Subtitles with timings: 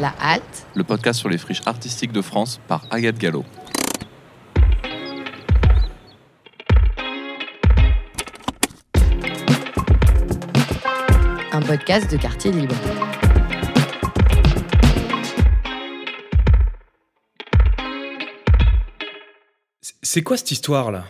[0.00, 3.44] La Halte, le podcast sur les friches artistiques de France par Agathe Gallo.
[11.52, 12.74] un podcast de quartier libre.
[20.02, 21.04] C'est quoi cette histoire là?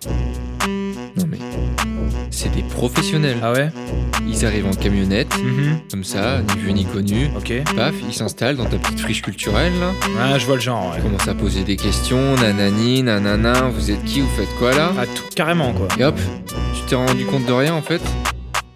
[2.41, 3.37] C'est des professionnels.
[3.43, 3.69] Ah ouais
[4.27, 5.81] Ils arrivent en camionnette, Mhm.
[5.91, 7.29] comme ça, ni vu ni connu.
[7.37, 7.53] Ok.
[7.77, 9.93] Paf, ils s'installent dans ta petite friche culturelle là.
[10.21, 10.97] Ah, je vois le genre, ouais.
[10.99, 14.93] Ils commencent à poser des questions, nanani, nanana, vous êtes qui, vous faites quoi là
[14.99, 15.89] Ah, tout, carrément quoi.
[15.99, 16.19] Et hop,
[16.75, 18.01] tu t'es rendu compte de rien en fait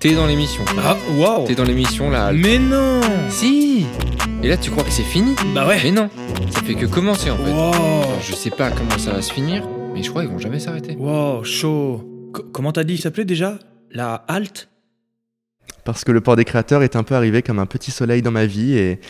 [0.00, 0.62] T'es dans l'émission.
[0.84, 2.30] Ah, waouh T'es dans l'émission là.
[2.32, 3.00] Mais non
[3.30, 3.86] Si
[4.42, 6.10] Et là tu crois que c'est fini Bah ouais Mais non,
[6.50, 7.50] ça fait que commencer en fait.
[7.50, 9.62] Wow Alors, je sais pas comment ça va se finir,
[9.94, 10.94] mais je crois qu'ils vont jamais s'arrêter.
[10.98, 12.02] Wow, chaud
[12.52, 13.58] Comment t'as dit il s'appelait déjà?
[13.90, 14.68] La halte?
[15.84, 18.30] Parce que le port des créateurs est un peu arrivé comme un petit soleil dans
[18.30, 19.00] ma vie et,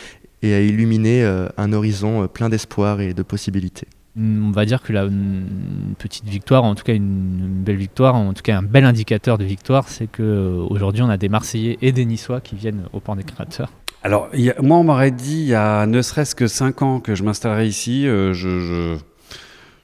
[0.42, 3.86] et a illuminé euh, un horizon euh, plein d'espoir et de possibilités.
[4.16, 8.32] On va dire que là, une petite victoire, en tout cas une belle victoire, en
[8.32, 11.78] tout cas un bel indicateur de victoire, c'est que euh, aujourd'hui on a des Marseillais
[11.82, 13.72] et des Niçois qui viennent au port des créateurs.
[14.04, 17.14] Alors, a- moi, on m'aurait dit il y a ne serait-ce que 5 ans que
[17.14, 18.06] je m'installerais ici.
[18.06, 18.96] euh, je, je-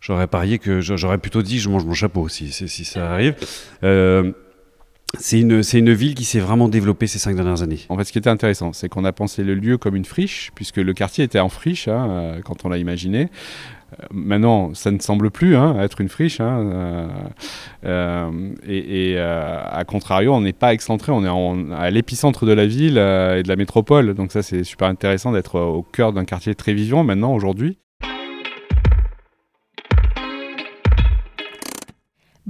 [0.00, 3.34] j'aurais parié que j'aurais plutôt dit je mange mon chapeau si, si, si ça arrive.
[3.84, 4.32] Euh,
[5.18, 7.80] c'est une, une ville qui s'est vraiment développée ces 5 dernières années.
[7.88, 10.52] En fait, ce qui était intéressant, c'est qu'on a pensé le lieu comme une friche,
[10.54, 13.22] puisque le quartier était en friche hein, euh, quand on l'a imaginé.
[13.92, 16.38] Euh, Maintenant, ça ne semble plus hein, être une friche.
[16.40, 17.08] hein, euh,
[17.86, 22.46] euh, et et, euh, à contrario, on n'est pas excentré, on est en- à l'épicentre
[22.46, 24.14] de la ville et de la métropole.
[24.14, 27.78] Donc ça, c'est super intéressant d'être au cœur d'un quartier très vivant maintenant, aujourd'hui.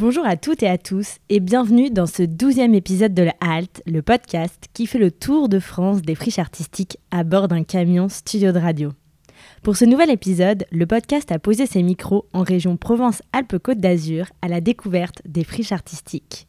[0.00, 3.82] Bonjour à toutes et à tous et bienvenue dans ce douzième épisode de La Halte,
[3.84, 8.08] le podcast qui fait le tour de France des friches artistiques à bord d'un camion
[8.08, 8.92] studio de radio.
[9.62, 14.48] Pour ce nouvel épisode, le podcast a posé ses micros en région Provence-Alpes-Côte d'Azur à
[14.48, 16.48] la découverte des friches artistiques.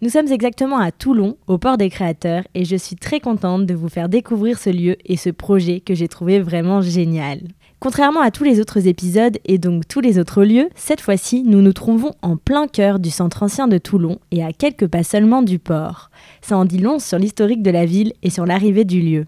[0.00, 3.74] Nous sommes exactement à Toulon, au port des créateurs, et je suis très contente de
[3.74, 7.40] vous faire découvrir ce lieu et ce projet que j'ai trouvé vraiment génial.
[7.82, 11.62] Contrairement à tous les autres épisodes et donc tous les autres lieux, cette fois-ci, nous
[11.62, 15.42] nous trouvons en plein cœur du centre ancien de Toulon et à quelques pas seulement
[15.42, 16.08] du port.
[16.42, 19.26] Ça en dit long sur l'historique de la ville et sur l'arrivée du lieu.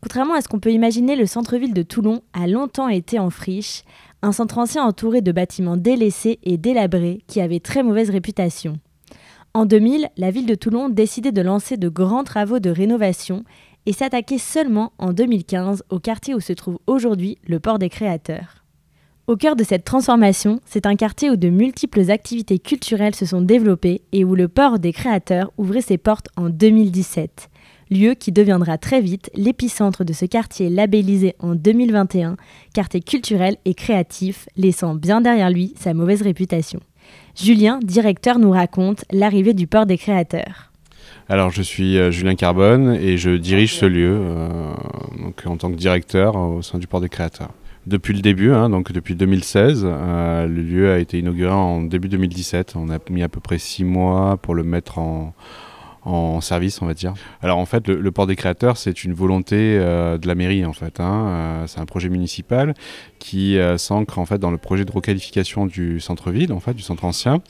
[0.00, 3.82] Contrairement à ce qu'on peut imaginer, le centre-ville de Toulon a longtemps été en friche,
[4.22, 8.78] un centre ancien entouré de bâtiments délaissés et délabrés qui avaient très mauvaise réputation.
[9.52, 13.44] En 2000, la ville de Toulon décidait de lancer de grands travaux de rénovation
[13.86, 18.62] et s'attaquer seulement en 2015 au quartier où se trouve aujourd'hui le port des créateurs.
[19.28, 23.40] Au cœur de cette transformation, c'est un quartier où de multiples activités culturelles se sont
[23.40, 27.48] développées et où le port des créateurs ouvrait ses portes en 2017,
[27.92, 32.36] lieu qui deviendra très vite l'épicentre de ce quartier labellisé en 2021,
[32.74, 36.80] quartier culturel et créatif, laissant bien derrière lui sa mauvaise réputation.
[37.36, 40.71] Julien, directeur, nous raconte l'arrivée du port des créateurs.
[41.32, 44.74] Alors, je suis euh, Julien Carbone et je dirige ce lieu euh,
[45.18, 47.52] donc, en tant que directeur au sein du Port des Créateurs.
[47.86, 52.10] Depuis le début, hein, donc depuis 2016, euh, le lieu a été inauguré en début
[52.10, 52.74] 2017.
[52.76, 55.34] On a mis à peu près six mois pour le mettre en,
[56.04, 57.14] en service, on va dire.
[57.40, 60.66] Alors en fait, le, le port des créateurs, c'est une volonté euh, de la mairie
[60.66, 61.00] en fait.
[61.00, 61.28] hein.
[61.28, 62.74] Euh, c'est un projet municipal
[63.22, 66.82] qui euh, s'ancre en fait dans le projet de requalification du centre-ville, en fait, du
[66.82, 67.40] centre ancien.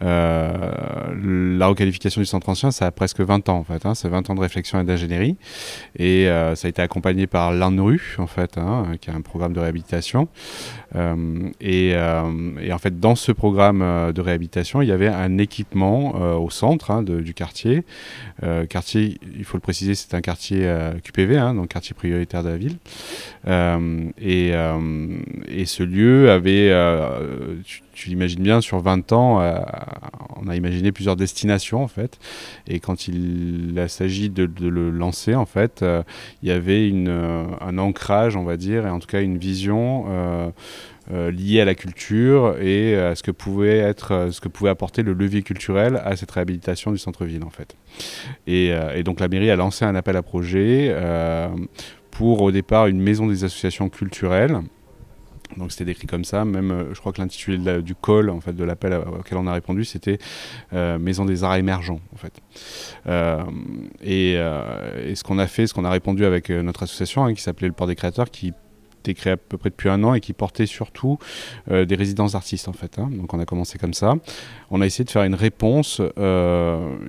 [0.00, 3.84] Euh, la requalification du centre ancien, ça a presque 20 ans en fait.
[3.84, 3.96] hein.
[3.96, 5.36] C'est 20 ans de réflexion et d'ingénierie,
[5.96, 9.52] et euh, ça a été accompagné par l'ANRU en fait, hein, qui est un programme
[9.52, 10.28] de réhabilitation.
[11.60, 16.92] Et, en fait, dans ce programme de réhabilitation, il y avait un équipement au centre
[16.92, 17.84] hein, du quartier.
[18.68, 22.76] Quartier, il faut le préciser, c'est un quartier QPV, donc quartier prioritaire de la ville.
[24.18, 24.52] Et,
[25.48, 29.58] et ce lieu avait, euh, tu, l'imagines bien, sur 20 ans, euh,
[30.36, 32.18] on a imaginé plusieurs destinations en fait.
[32.66, 36.02] Et quand il s'agit de, le lancer, en fait, euh,
[36.42, 40.06] il y avait une, un ancrage, on va dire, et en tout cas une vision.
[41.10, 45.02] euh, liée à la culture et à ce que pouvait être, ce que pouvait apporter
[45.02, 47.76] le levier culturel à cette réhabilitation du centre-ville en fait.
[48.46, 48.74] Et,
[49.04, 50.94] donc la mairie a lancé un appel à projet
[52.18, 54.60] pour au départ une maison des associations culturelles.
[55.58, 58.52] Donc c'était décrit comme ça, même euh, je crois que l'intitulé du call en fait
[58.52, 60.18] de l'appel auquel on a répondu c'était
[60.72, 62.40] euh, maison des arts émergents en fait.
[63.06, 63.42] Euh,
[64.02, 64.34] et,
[65.14, 67.72] ce qu'on a fait, ce qu'on a répondu avec notre association hein, qui s'appelait le
[67.72, 68.52] Port des Créateurs, qui
[69.00, 71.18] été créé à peu près depuis un an et qui portait surtout
[71.70, 72.98] des résidences d'artistes en fait.
[72.98, 73.08] hein.
[73.12, 74.14] Donc on a commencé comme ça.
[74.70, 76.02] On a essayé de faire une réponse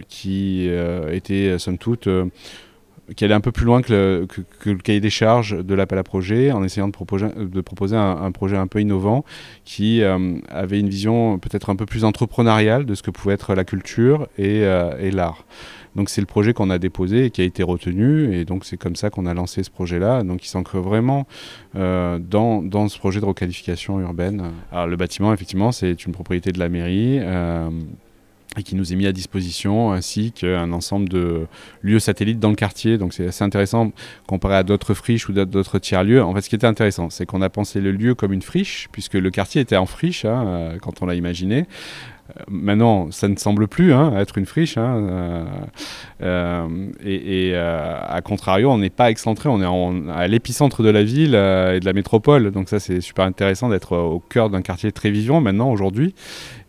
[0.08, 0.70] qui
[1.12, 2.08] était somme toute
[3.16, 4.28] qui allait un peu plus loin que
[4.66, 8.32] le, cahier des charges de l'appel à projet, en essayant de proposer, de proposer un,
[8.32, 9.26] projet un peu innovant
[9.66, 13.56] qui euh, avait une vision peut-être un peu plus entrepreneuriale de ce que pouvait être
[13.56, 15.46] la culture et, euh, et l'art.
[15.96, 18.78] Donc c'est le projet qu'on a déposé et qui a été retenu, et donc c'est
[18.78, 20.24] comme ça qu'on a lancé ce projet-là.
[20.24, 21.26] Donc il s'ancre vraiment
[21.76, 24.52] euh, dans, dans ce projet de requalification urbaine.
[24.72, 27.20] Alors le bâtiment, effectivement, c'est une propriété de la mairie.
[28.58, 31.46] Et qui nous est mis à disposition, ainsi qu'un ensemble de
[31.84, 32.98] lieux satellites dans le quartier.
[32.98, 33.92] Donc c'est assez intéressant
[34.28, 36.24] comparé à d'autres friches ou d'autres- tiers-lieux.
[36.24, 38.88] En fait, ce qui était intéressant, c'est qu'on a pensé le lieu comme une friche,
[38.92, 41.60] puisque le quartier était en friche hein, euh, quand on l'a imaginé.
[41.60, 44.78] Euh, Maintenant, ça ne semble plus hein, être une friche.
[44.78, 45.46] hein,
[46.22, 46.68] euh,
[47.04, 51.80] et à contrario, on n'est pas excentré, on est à l'épicentre de la ville et
[51.80, 52.52] de la métropole.
[52.52, 56.14] Donc ça, c'est super intéressant d'être au cœur d'un quartier très vivant maintenant, aujourd'hui.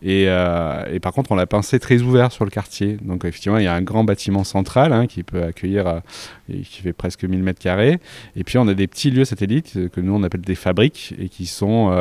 [0.03, 2.97] Et, euh, et par contre, on l'a pensé très ouvert sur le quartier.
[3.01, 5.99] Donc effectivement, il y a un grand bâtiment central hein, qui peut accueillir, euh,
[6.47, 7.99] qui fait presque 1000 mètres carrés.
[8.35, 11.13] Et puis on a des petits lieux satellites euh, que nous on appelle des fabriques
[11.19, 11.91] et qui sont,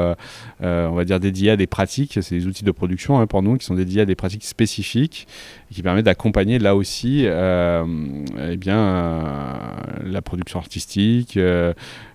[0.60, 2.18] on va dire, dédiés à des pratiques.
[2.22, 5.26] C'est des outils de production hein, pour nous qui sont dédiés à des pratiques spécifiques
[5.70, 9.58] et qui permettent d'accompagner là aussi, eh bien,
[10.04, 11.38] la production artistique.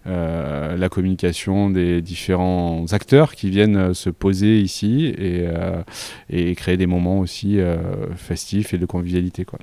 [0.08, 5.82] Euh, la communication des différents acteurs qui viennent euh, se poser ici et, euh,
[6.30, 7.60] et créer des moments aussi
[8.16, 9.46] festifs et de convivialité.
[9.46, 9.60] Quoi.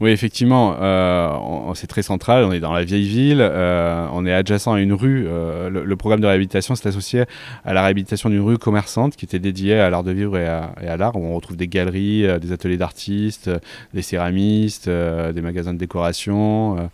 [0.00, 2.44] Oui, effectivement, euh, c'est très central.
[2.44, 3.40] On est dans la vieille ville.
[3.40, 5.26] euh, on est adjacent à une rue.
[5.26, 7.24] euh, le, programme de réhabilitation s'est associé
[7.64, 10.96] à la réhabilitation d'une rue commerçante qui était dédiée à l'art de vivre et à,
[10.96, 13.50] l'art, où on retrouve des galeries, des ateliers d'artistes,
[13.92, 16.90] des céramistes, des magasins de décoration,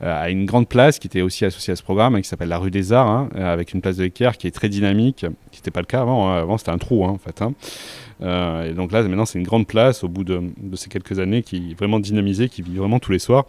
[0.00, 2.58] à une grande place qui était aussi associée à ce programme, hein, qui s'appelle la
[2.58, 5.72] rue des Arts, hein, avec une place de l'équerre qui est très dynamique, qui n'était
[5.72, 6.30] pas le cas avant.
[6.30, 6.38] hein.
[6.40, 7.42] Avant, c'était un trou, hein, en fait.
[8.22, 11.18] Euh, et donc là, maintenant, c'est une grande place au bout de, de ces quelques
[11.18, 13.46] années qui est vraiment dynamisée, qui vit vraiment tous les soirs,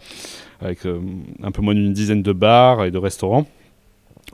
[0.60, 1.00] avec euh,
[1.42, 3.46] un peu moins d'une dizaine de bars et de restaurants.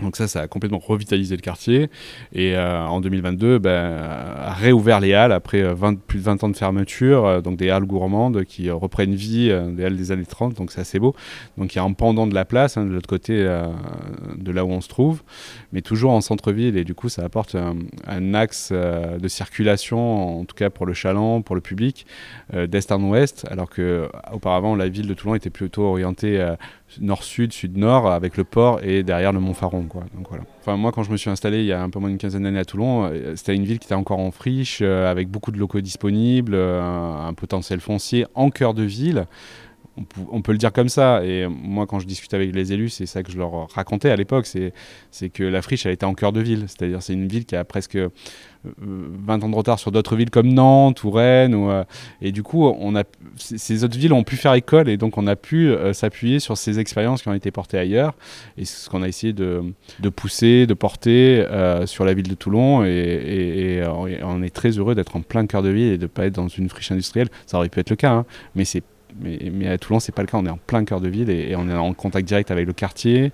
[0.01, 1.91] Donc ça, ça a complètement revitalisé le quartier.
[2.33, 6.45] Et euh, en 2022, ben, a réouvert les halles après euh, 20 plus de 20
[6.45, 7.27] ans de fermeture.
[7.27, 10.55] euh, donc des halles gourmandes qui euh, reprennent vie, euh, des halles des années 30.
[10.55, 11.15] Donc c'est assez beau.
[11.59, 13.67] Donc il y a un pendant de la place, hein, de l'autre côté euh,
[14.37, 15.23] de là où on se trouve,
[15.73, 16.77] mais toujours en centre-ville.
[16.77, 20.95] Et du coup, ça apporte un, axe euh, de circulation, en tout cas pour le
[20.95, 22.07] chaland, pour le public,
[22.55, 23.47] euh, d'est en ouest.
[23.51, 26.57] Alors que euh, auparavant, la ville de Toulon était plutôt orientée euh,
[27.01, 29.82] nord-sud, sud-nord, avec le port et derrière le Mont-Faron.
[30.61, 32.43] Enfin, moi, quand je me suis installé il y a un peu moins d'une quinzaine
[32.43, 35.53] d'années à Toulon, euh, c'était une ville qui était encore en friche, euh, avec beaucoup
[35.53, 39.27] de locaux disponibles, euh, un potentiel foncier en cœur de ville.
[39.97, 41.25] On, peut le dire comme ça.
[41.25, 44.17] Et moi, quand je discute avec les élus, c'est ça que je leur racontais à
[44.17, 44.47] l'époque.
[44.47, 46.65] C'est, que la friche, elle était en cœur de ville.
[46.69, 48.09] C'est-à-dire, c'est une ville qui a presque euh,
[48.65, 51.55] 20 ans de retard sur d'autres villes comme Nantes ou Rennes.
[51.55, 51.85] Euh,
[52.21, 53.05] et du coup, on a,
[53.37, 56.57] ces autres villes ont pu faire école et donc on a pu euh, s'appuyer sur
[56.57, 58.15] ces expériences qui ont été portées ailleurs.
[58.57, 59.63] Et c'est ce qu'on a essayé de,
[60.15, 62.83] pousser, de porter euh, sur la ville de Toulon.
[62.83, 63.83] Euh, et
[64.23, 66.35] on est très heureux d'être en plein cœur de ville et de ne pas être
[66.35, 67.29] dans une friche industrielle.
[67.47, 68.83] Ça aurait pu être le cas, hein, mais c'est
[69.21, 70.39] mais, à Toulon, c'est pas le cas.
[70.39, 72.73] On est en plein cœur de ville et, on est en contact direct avec le
[72.73, 73.33] quartier.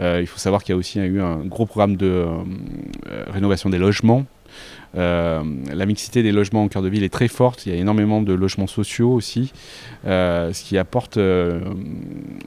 [0.00, 2.26] Euh, il faut savoir qu'il y a aussi eu un gros programme de euh,
[3.10, 4.24] euh, rénovation des logements.
[4.94, 7.66] La mixité des logements en cœur de ville est très forte.
[7.66, 9.52] Il y a énormément de logements sociaux aussi,
[10.04, 11.76] ce qui apporte une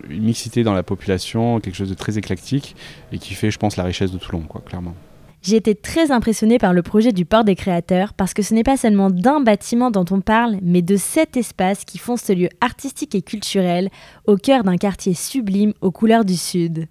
[0.09, 2.75] mixité dans la population, quelque chose de très éclectique
[3.13, 4.95] et qui fait, je pense, la richesse de Toulon, quoi, clairement.
[5.43, 8.63] J'ai été très impressionnée par le projet du port des créateurs parce que ce n'est
[8.63, 12.49] pas seulement d'un bâtiment dont on parle, mais de sept espaces qui font ce lieu
[12.61, 13.89] artistique et culturel
[14.27, 16.87] au cœur d'un quartier sublime aux couleurs du Sud.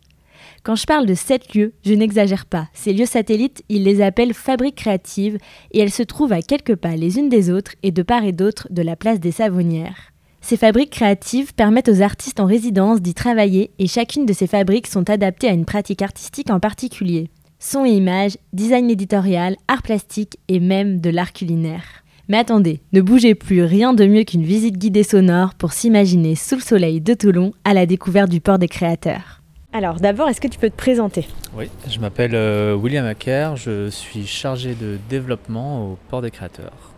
[0.64, 2.68] Quand je parle de sept lieux, je n'exagère pas.
[2.72, 5.38] Ces lieux satellites, ils les appellent fabriques créatives
[5.70, 8.32] et elles se trouvent à quelques pas les unes des autres et de part et
[8.32, 10.12] d'autre de la place des Savonnières.
[10.40, 14.88] Ces fabriques créatives permettent aux artistes en résidence d'y travailler et chacune de ces fabriques
[14.88, 17.30] sont adaptées à une pratique artistique en particulier.
[17.62, 21.84] Son et images, design éditorial, art plastique et même de l'art culinaire.
[22.30, 26.54] Mais attendez, ne bougez plus, rien de mieux qu'une visite guidée sonore pour s'imaginer sous
[26.54, 29.42] le soleil de Toulon à la découverte du port des créateurs.
[29.74, 31.28] Alors d'abord, est-ce que tu peux te présenter?
[31.54, 36.94] Oui, je m'appelle euh, William Acker, je suis chargé de développement au Port des Créateurs.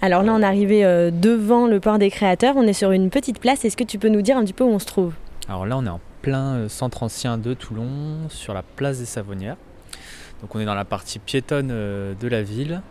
[0.00, 3.10] Alors là, on est arrivé euh, devant le port des créateurs, on est sur une
[3.10, 5.12] petite place, est-ce que tu peux nous dire un petit peu où on se trouve?
[5.48, 9.04] Alors là, on est en plein euh, centre ancien de Toulon, sur la place des
[9.04, 9.58] Savonnières.
[10.42, 12.82] Donc on est dans la partie piétonne euh, de la ville,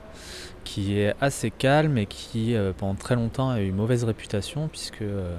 [0.64, 5.02] qui est assez calme et qui, euh, pendant très longtemps, a eu mauvaise réputation, puisque
[5.02, 5.36] euh,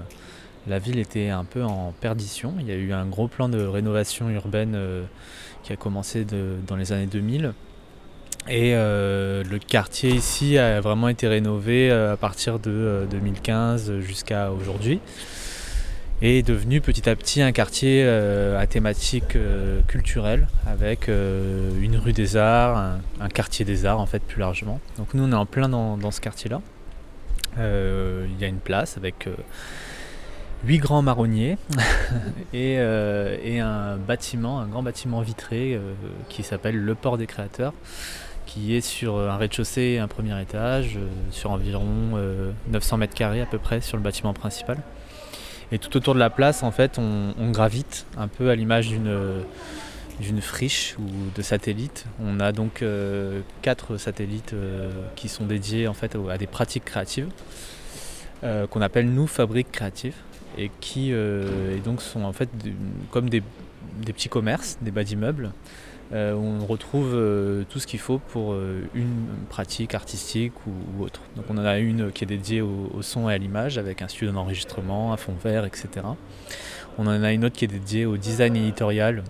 [0.66, 2.54] la ville était un peu en perdition.
[2.61, 4.78] Il y a eu un gros plan de rénovation urbaine
[5.64, 7.52] qui a commencé dans les années 2000.
[8.49, 15.00] Et le quartier ici a vraiment été rénové à partir de euh, 2015 jusqu'à aujourd'hui.
[16.23, 19.37] Et est devenu petit à petit un quartier à thématique
[19.88, 24.81] culturelle avec une rue des arts, un, quartier des arts en fait plus largement.
[24.99, 26.61] Donc nous on est en plein dans, ce quartier-là.
[27.59, 29.29] Il y a une place avec
[30.64, 31.59] huit grands marronniers
[32.55, 35.79] et, et, un bâtiment, un grand bâtiment vitré
[36.29, 37.75] qui s'appelle le Port des Créateurs
[38.52, 42.19] qui est sur un rez-de-chaussée et un premier étage, euh, sur environ
[42.69, 44.79] 900 euh, mètres carrés à peu près sur le bâtiment principal.
[45.73, 50.41] Et tout autour de la place, en fait, on, gravite un peu à l'image d'une
[50.41, 52.05] friche ou de satellite.
[52.23, 54.55] On a donc euh, quatre satellites
[55.17, 57.29] qui sont dédiés en fait à des pratiques créatives
[58.71, 60.17] qu'on appelle nous fabriques créatives
[60.59, 61.12] et qui
[61.85, 62.49] donc sont en fait
[63.12, 63.41] comme des,
[64.05, 65.52] des petits commerces, des bas d'immeubles
[66.12, 71.23] euh, on retrouve euh, tout ce qu'il faut pour euh, une pratique artistique ou, autre.
[71.49, 74.33] On en a une qui est dédiée au, son et à l'image avec un studio
[74.33, 75.88] d'enregistrement, un fond vert, etc.
[76.99, 79.25] On en a une autre qui est dédiée au design éditorial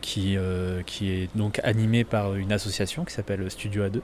[0.00, 0.38] qui,
[0.86, 4.00] qui est donc animée par une association qui s'appelle Studio A2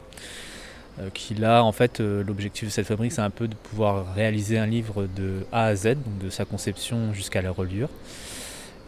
[1.14, 4.66] qui là en fait l'objectif de cette fabrique c'est un peu de pouvoir réaliser un
[4.66, 7.90] livre de A à Z, donc de sa conception jusqu'à la reliure.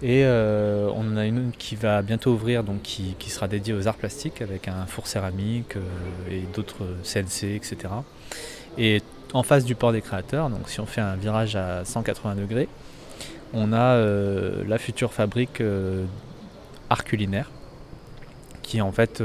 [0.01, 3.89] Et euh, on en a une qui va bientôt ouvrir, donc qui, sera dédiée aux
[3.89, 5.81] arts plastiques avec un four céramique euh,
[6.31, 7.77] et d'autres CNC, etc.
[8.77, 9.03] Et
[9.33, 12.69] en face du port des créateurs, donc si on fait un virage à 180 degrés,
[13.53, 15.63] on a euh, la future fabrique
[16.91, 17.51] art culinaire
[18.63, 19.23] qui en fait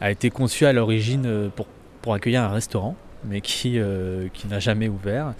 [0.00, 1.66] a été conçue à l'origine pour,
[2.00, 5.34] pour accueillir un restaurant mais qui, euh, qui n'a jamais ouvert,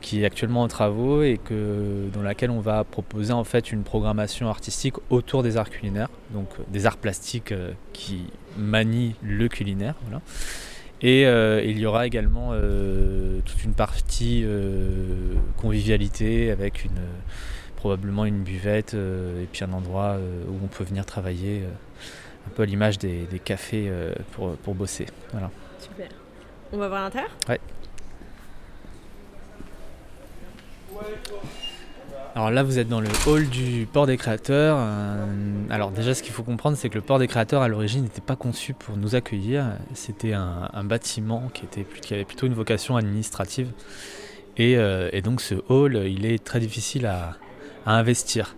[0.00, 3.82] qui est actuellement en travaux et que, dans laquelle on va proposer en fait une
[3.82, 8.24] programmation artistique autour des arts culinaires, donc euh, des arts plastiques euh, qui
[8.56, 9.94] manient le culinaire.
[11.02, 14.44] Et il y aura également toute une partie
[15.56, 17.00] convivialité avec une,
[17.76, 21.62] probablement une buvette et puis un endroit où on peut venir travailler
[22.46, 23.90] un peu à l'image des, des cafés
[24.32, 25.06] pour, pour bosser.
[25.32, 25.50] Voilà.
[25.78, 26.08] Super.
[26.72, 27.60] On va voir l'intérieur Ouais.
[32.36, 34.76] Alors là, vous êtes dans le hall du port des créateurs.
[34.78, 35.26] Euh,
[35.68, 38.20] alors déjà, ce qu'il faut comprendre, c'est que le port des créateurs, à l'origine, n'était
[38.20, 39.66] pas conçu pour nous accueillir.
[39.94, 41.84] C'était un, bâtiment qui, était,
[42.14, 43.72] avait plutôt une vocation administrative.
[44.56, 47.36] Et, euh, donc ce hall, il est très difficile à
[47.84, 48.54] investir.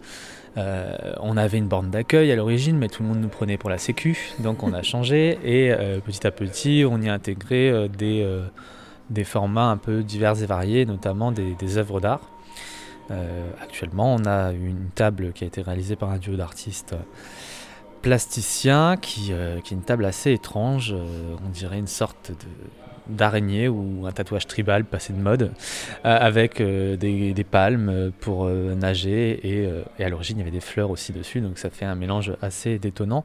[0.59, 3.71] Euh, on avait une borne d'accueil à l'origine, mais tout le monde nous prenait pour
[3.71, 7.71] la Sécu, donc on a changé et euh, petit à petit on y a intégré
[7.71, 7.88] euh,
[9.09, 12.30] des, formats un peu divers et variés, notamment des, œuvres d'art.
[13.62, 16.94] actuellement, on a une table qui a été réalisée par un duo d'artistes
[18.02, 19.32] plasticiens qui,
[19.64, 20.94] qui, est une table assez étrange,
[21.44, 22.82] on dirait une sorte de
[23.12, 25.52] d'araignée ou un tatouage tribal passé de mode,
[26.04, 30.61] euh, avec euh, des, palmes pour euh, nager et, à l'origine il y avait des
[30.61, 33.25] fleurs aussi dessus, donc ça fait un mélange assez détonnant.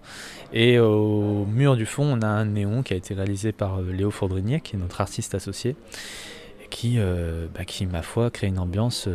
[0.54, 4.12] Et au mur du fond on a un néon qui a été réalisé par Léo
[4.12, 5.76] Fourdrinier, qui est notre artiste associé,
[6.70, 7.00] qui,
[7.56, 9.08] bah, qui ma foi crée une ambiance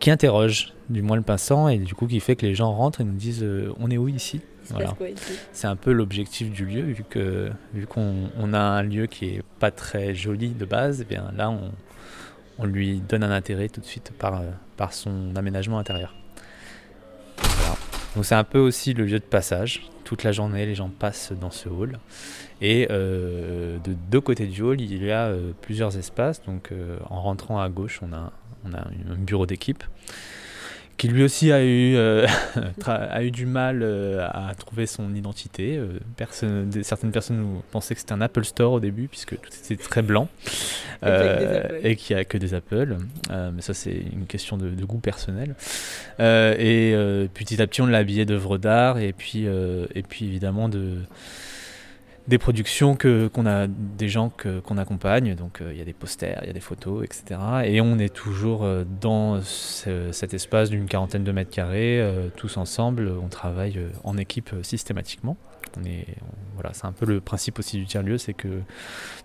[0.00, 3.00] qui interroge du moins le passant et du coup qui fait que les gens rentrent
[3.00, 3.46] et nous disent
[3.78, 4.40] on est où ici?
[5.52, 9.42] C'est un peu l'objectif du lieu, vu que vu qu'on a un lieu qui est
[9.58, 11.72] pas très joli de base, et eh bien là on,
[12.58, 14.42] on, lui donne un intérêt tout de suite par,
[14.76, 16.14] par son aménagement intérieur.
[18.14, 19.82] Donc c'est un peu aussi le lieu de passage.
[20.04, 21.98] Toute la journée, les gens passent dans ce hall.
[22.60, 26.42] Et euh, de deux côtés du hall, il y a euh, plusieurs espaces.
[26.42, 28.32] Donc euh, en rentrant à gauche, on a,
[28.64, 29.82] on a un bureau d'équipe
[30.96, 32.26] qui lui aussi a eu, euh,
[32.86, 35.76] a eu du mal euh, à trouver son identité.
[35.76, 39.82] Euh, personne, certaines personnes pensaient que c'était un Apple Store au début, puisque tout était
[39.82, 40.28] très blanc
[41.02, 42.96] et qu'il n'y a que des Apple.
[43.30, 45.54] mais ça, c'est une question de, de goût personnel.
[46.18, 46.94] et
[47.34, 50.98] petit à petit, on l'a habillé d'œuvres d'art et puis, et puis évidemment de
[52.28, 55.34] des productions que qu'on a des gens que, qu'on accompagne.
[55.34, 57.98] Donc euh, il y a des posters il y a des photos etc et on
[57.98, 63.12] est toujours euh, dans cet espace d'une quarantaine de mètres carrés euh, tous ensemble.
[63.22, 65.36] On travaille en équipe systématiquement.
[66.54, 68.60] Voilà c'est un peu le principe aussi du tiers lieu c'est que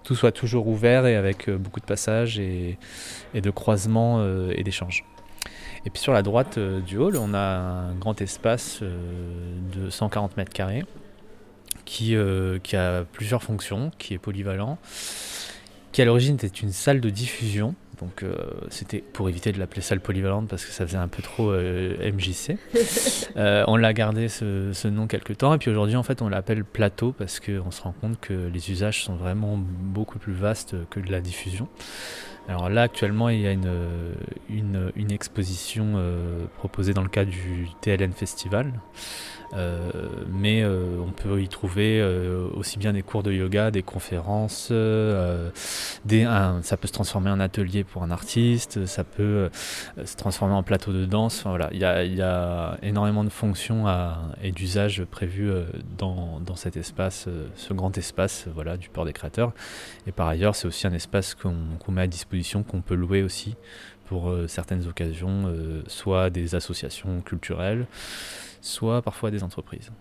[0.04, 2.78] tout soit toujours ouvert et avec beaucoup de passages et
[3.34, 5.04] de croisements et d'échanges.
[5.86, 10.54] Et puis sur la droite du hall on a un grand espace de 140 mètres
[10.54, 10.86] carrés
[11.88, 14.78] qui, euh, qui a plusieurs fonctions, qui est polyvalent,
[15.94, 17.74] qui à l'origine était une salle de diffusion.
[18.00, 18.36] Donc euh,
[18.70, 22.12] c'était pour éviter de l'appeler salle polyvalente parce que ça faisait un peu trop euh,
[22.12, 22.58] MJC.
[23.68, 26.64] on l'a gardé ce, ce, nom quelque temps et puis aujourd'hui en fait on l'appelle
[26.64, 31.00] plateau parce qu'on se rend compte que les usages sont vraiment beaucoup plus vastes que
[31.00, 31.70] de la diffusion.
[32.50, 33.70] Alors là, actuellement, il y a une,
[34.50, 36.02] une, une exposition
[36.58, 38.72] proposée dans le cadre du TLN Festival.
[39.54, 39.90] Euh,
[40.30, 44.68] mais euh, on peut y trouver euh, aussi bien des cours de yoga, des conférences,
[44.68, 49.50] ça peut se transformer en atelier pour un artiste, ça peut
[50.04, 51.44] se transformer en plateau de danse.
[51.46, 53.86] Voilà, il y a, énormément de fonctions
[54.42, 55.52] et d'usages prévus
[55.98, 59.54] dans, cet espace, ce grand espace voilà, du port des créateurs.
[60.08, 63.56] Et par ailleurs, c'est aussi un espace qu'on met à disposition, qu'on peut louer aussi
[64.06, 65.54] pour certaines occasions,
[65.88, 67.88] soit des associations culturelles,
[68.68, 69.92] soit parfois des entreprises.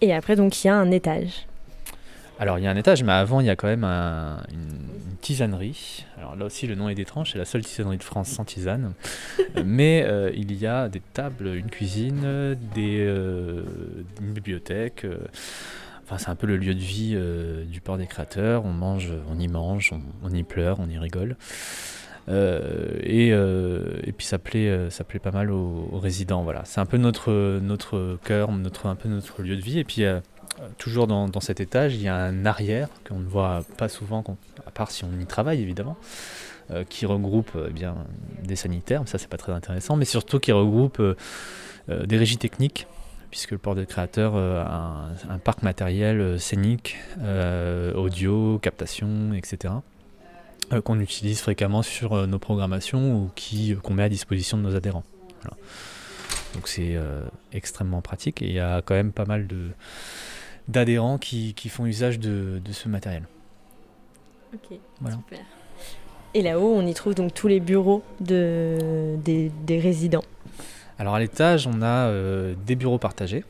[0.00, 1.46] Et après, donc, il y a un étage.
[2.40, 4.60] Alors il y a un étage, mais avant il y a quand même un- une,
[4.60, 6.04] une tisanerie.
[6.16, 8.92] Alors là aussi le nom est étrange, c'est la seule tisanerie de France sans tisane.
[9.64, 13.64] Mais euh, il y a des tables, une cuisine, des, euh,
[14.20, 15.04] une bibliothèque.
[15.04, 15.16] euh,
[16.04, 18.64] Enfin, c'est un peu le lieu de vie euh, du port des créateurs.
[18.64, 21.36] On mange, on y mange, on, on y pleure, on y rigole.
[22.28, 26.42] Euh, et, euh, et puis ça plaît, euh, ça plaît pas mal aux, résidents.
[26.42, 29.78] Voilà, c'est un peu notre cœur, un peu notre lieu de vie.
[29.78, 30.04] Et puis
[30.76, 34.24] toujours dans, cet étage, il y a un arrière qu'on ne voit pas souvent,
[34.66, 35.96] à part si on y travaille évidemment,
[36.88, 37.96] qui regroupe eh bien
[38.42, 39.02] des sanitaires.
[39.06, 41.02] Ça c'est pas très intéressant, mais surtout qui regroupe
[41.88, 42.86] des régies techniques.
[43.30, 46.96] Puisque le port des créateurs euh, a un, parc matériel scénique,
[47.94, 49.74] audio, captation, etc
[50.84, 54.76] qu'on utilise fréquemment sur euh, nos programmations ou qui qu'on met à disposition de nos
[54.76, 55.04] adhérents.
[55.42, 55.56] Voilà.
[56.54, 57.22] Donc c'est euh,
[57.52, 59.68] extrêmement pratique et il y a quand même pas mal de
[60.68, 63.24] d'adhérents qui, qui font usage de, de ce matériel.
[64.54, 65.16] Ok, Voilà.
[65.16, 65.38] super.
[66.34, 70.24] Et là-haut, on y trouve donc tous les bureaux de, des, des résidents.
[70.98, 73.44] Alors à l'étage, on a euh, des bureaux partagés.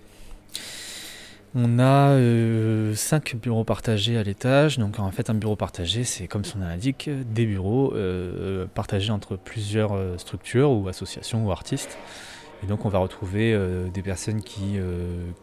[1.55, 4.78] On a euh, cinq bureaux partagés à l'étage.
[4.78, 9.12] Donc en fait, un bureau partagé, c'est comme son nom l'indique, des bureaux euh, partagés
[9.12, 11.97] entre plusieurs euh, structures ou associations ou artistes.
[12.62, 14.79] Et donc on va retrouver euh, des personnes qui,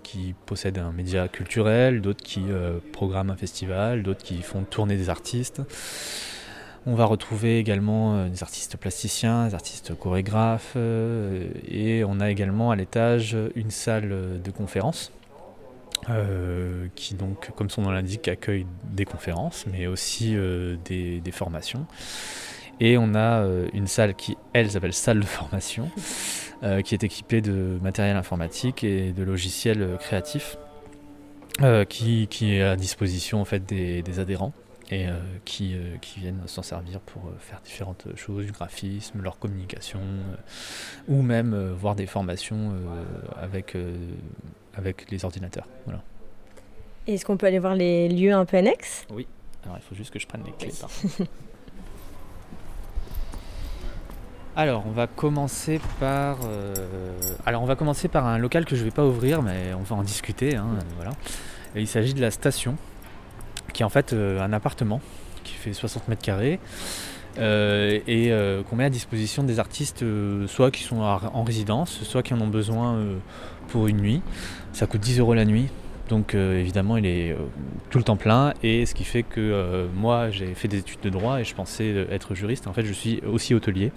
[0.04, 2.44] qui possèdent un média culturel, d'autres qui
[2.92, 5.62] programment un festival, d'autres qui font tourner des artistes.
[6.86, 12.76] On va retrouver également des artistes plasticiens, des artistes chorégraphes, et on a également à
[12.76, 15.12] l'étage une salle de conférence
[16.10, 21.86] euh, qui donc, comme son nom l'indique, accueille des conférences, mais aussi euh, des, formations.
[22.80, 25.90] Et on a euh, une salle qui, elle, s'appelle salle de formation,
[26.84, 30.58] qui est équipée de matériel informatique et de logiciels créatifs,
[31.90, 34.52] qui, qui est à disposition en fait des, des adhérents
[34.90, 35.06] et
[35.44, 40.00] qui, qui viennent s'en servir pour faire différentes choses, du graphisme, leur communication,
[41.08, 42.74] ou même voir des formations
[43.36, 43.76] avec,
[44.78, 45.68] avec les ordinateurs.
[45.86, 46.02] Voilà.
[47.08, 50.20] Est-ce qu'on peut aller voir les lieux un peu annexes Alors il faut juste que
[50.20, 50.74] je prenne les clés.
[54.58, 56.74] Alors on va commencer par euh,
[57.46, 59.98] alors on va commencer par un local que je vais pas ouvrir mais on va
[59.98, 61.12] en discuter hein, voilà.
[61.76, 62.78] Et il s'agit de la station
[63.74, 65.02] qui est en fait euh, un appartement
[65.44, 66.62] qui fait 60 mètres carrés
[67.38, 72.02] euh, et euh, qu'on met à disposition des artistes euh, soit qui sont en résidence
[72.04, 72.98] soit qui en ont besoin
[73.68, 74.22] pour une nuit.
[74.76, 75.70] Ça coûte 10 euros la nuit
[76.10, 77.38] donc euh, évidemment, il est euh,
[77.90, 81.00] tout le temps plein et ce qui fait que euh, moi j'ai fait des études
[81.02, 82.68] de droit et je pensais être juriste.
[82.68, 83.92] En fait, je suis aussi hôtelier,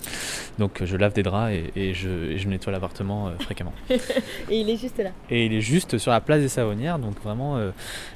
[0.58, 3.72] donc je lave des draps et, et je, et je nettoie l'appartement fréquemment.
[4.50, 5.10] Et il est juste là.
[5.30, 7.58] Et il est juste sur la place des Savonnières, donc vraiment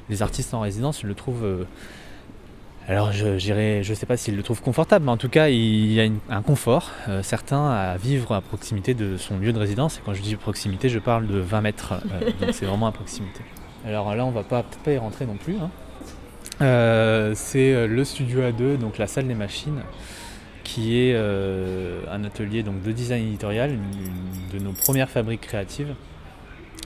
[0.09, 1.65] les artistes en résidence le trouvent.
[2.87, 5.91] Alors je dirais, je sais pas s'ils le trouvent confortable, mais en tout cas il
[5.93, 9.59] y a une- un confort euh, certain à vivre à proximité de son lieu de
[9.59, 9.97] résidence.
[9.97, 12.91] Et quand je dis proximité, je parle de 20 mètres, euh, donc c'est vraiment à
[12.91, 13.39] proximité.
[13.85, 15.55] Alors là, on va pas, pas y rentrer non plus.
[15.55, 15.69] hein.
[16.61, 19.81] Euh, c'est le studio A2, donc la salle des machines,
[20.63, 25.93] qui est un atelier donc, de design éditorial, une, une de nos premières fabriques créatives,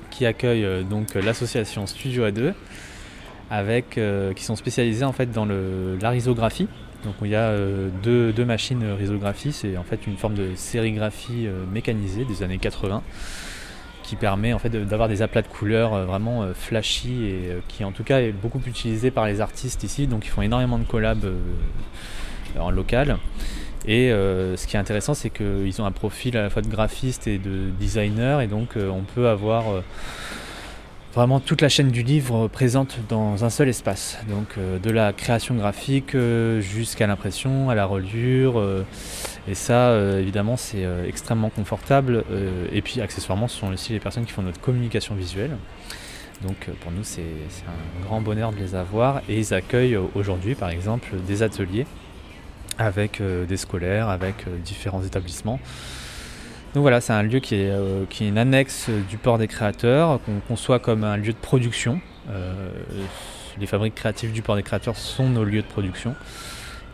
[0.10, 2.54] qui accueille donc l'association Studio A2,
[3.50, 6.68] avec, euh, qui sont spécialisés en fait dans le, la risographie.
[7.04, 10.56] Donc il y a euh, deux, deux machines risographie, c'est en fait une forme de
[10.56, 13.04] sérigraphie euh, mécanisée des années 80
[14.04, 18.06] qui permet en fait d'avoir des aplats de couleurs vraiment flashy et qui en tout
[18.06, 20.08] cas est beaucoup utilisé par les artistes ici.
[20.08, 21.30] Donc ils font énormément de collabs
[22.58, 23.18] en local.
[23.86, 27.28] Et ce qui est intéressant, c'est qu'ils ont un profil à la fois de graphiste
[27.28, 29.66] et de designer, et donc on peut avoir
[31.18, 34.20] vraiment toute la chaîne du livre présente dans un seul espace.
[34.30, 38.60] Donc euh, de la création graphique euh, jusqu'à l'impression, à la reliure.
[38.60, 38.84] euh,
[39.48, 42.26] et ça, évidemment, c'est extrêmement confortable.
[42.74, 45.52] et puis, accessoirement, ce sont aussi les personnes qui font notre communication visuelle.
[46.42, 49.22] Donc, pour nous, c'est un grand bonheur de les avoir.
[49.30, 51.88] Et ils accueillent aujourd'hui, par exemple, des ateliers
[52.78, 55.62] avec des scolaires, avec différents établissements.
[56.78, 57.74] Donc voilà, c'est un lieu qui est,
[58.12, 62.00] qui est une annexe du port des créateurs, qu'on conçoit comme un lieu de production.
[63.60, 66.14] les fabriques créatives du port des créateurs sont nos lieux de production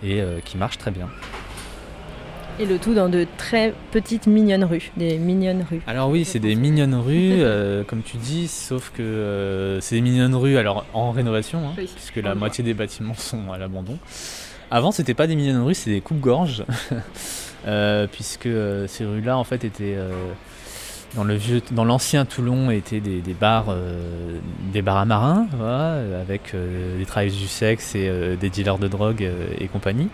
[0.02, 1.10] et qui marchent très bien.
[2.60, 5.82] Et le tout dans de très petites mignonnes rues, des mignonnes rues.
[5.88, 10.02] Alors oui, c'est des mignonnes rues, euh, comme tu dis, sauf que euh, c'est des
[10.02, 13.98] mignonnes rues alors en rénovation, hein, puisque la moitié des bâtiments sont à l'abandon.
[14.70, 17.00] Avant, c'était pas des mignonnes rues, c'était des coupes-gorges, euh,
[18.12, 18.50] puisque
[18.88, 19.98] ces rues-là, en fait, étaient
[21.16, 23.76] dans le vieux, dans l'ancien Toulon, étaient des, bars,
[24.72, 25.48] des bars à marins,
[26.20, 30.10] avec des travailleurs du sexe et des dealers de drogue et compagnie.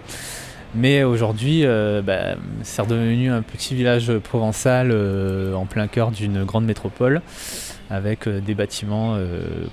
[0.76, 6.44] Mais aujourd'hui, euh, bah, c'est redevenu un petit village provençal euh, en plein cœur d'une
[6.44, 7.22] grande métropole,
[7.90, 9.18] avec euh, des bâtiments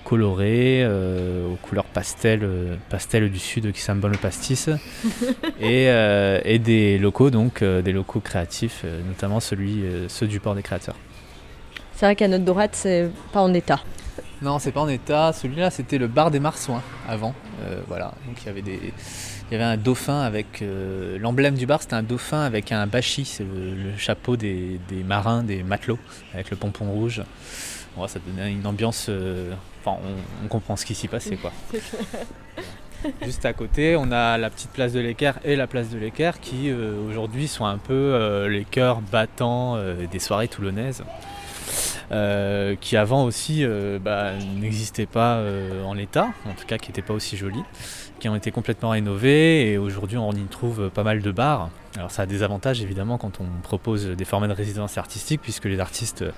[0.05, 2.49] colorés, aux couleurs pastel,
[2.89, 4.71] pastel du sud qui symbolent le pastis,
[5.61, 10.97] et, des locaux, donc des locaux créatifs, notamment celui, ceux du port des créateurs.
[11.95, 13.81] C'est vrai qu'à notre droite, c'est pas en état.
[14.43, 15.33] Non, c'est pas en état.
[15.33, 17.35] Celui-là, c'était le bar des Marsouins avant.
[17.87, 18.93] voilà, donc il y avait des
[19.51, 20.61] il y avait un dauphin avec.
[20.63, 25.43] Euh, l'emblème du bar, c'était un dauphin avec un bachi, c'est le, chapeau des, marins,
[25.43, 25.99] des matelots,
[26.35, 27.23] avec le pompon rouge.
[28.07, 29.07] ça donnait une ambiance.
[29.09, 29.53] Euh,
[29.85, 29.99] enfin,
[30.45, 31.53] on, comprend ce qui s'y passait, quoi.
[33.23, 36.41] Juste à côté, on a la petite place de l'équerre et la place de l'équerre
[36.41, 39.79] qui euh, aujourd'hui sont un peu les cœurs battants
[40.11, 41.05] des soirées toulonnaises.
[42.81, 43.65] Qui avant aussi
[44.01, 45.43] bah, n'existaient pas
[45.85, 47.65] en l'état, en tout cas qui n'étaient pas aussi jolis
[48.19, 51.71] qui ont été complètement rénovés et aujourd'hui on y trouve pas mal de bars.
[51.97, 55.65] Alors ça a des avantages évidemment quand on propose des formats de résidence artistique puisque
[55.65, 56.33] les artistes euh,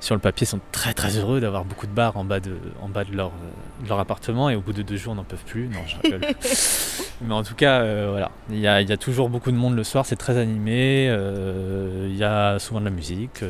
[0.00, 2.88] sur le papier sont très très heureux d'avoir beaucoup de bars en bas de, en
[2.88, 5.68] bas de, leur, euh, leur appartement et au bout de deux jours n'en peuvent plus.
[5.68, 6.20] Non, je rigole.
[7.22, 10.04] Mais en tout cas, euh, voilà, il y, a, toujours beaucoup de monde le soir,
[10.04, 13.44] c'est très animé, il y a souvent de la musique.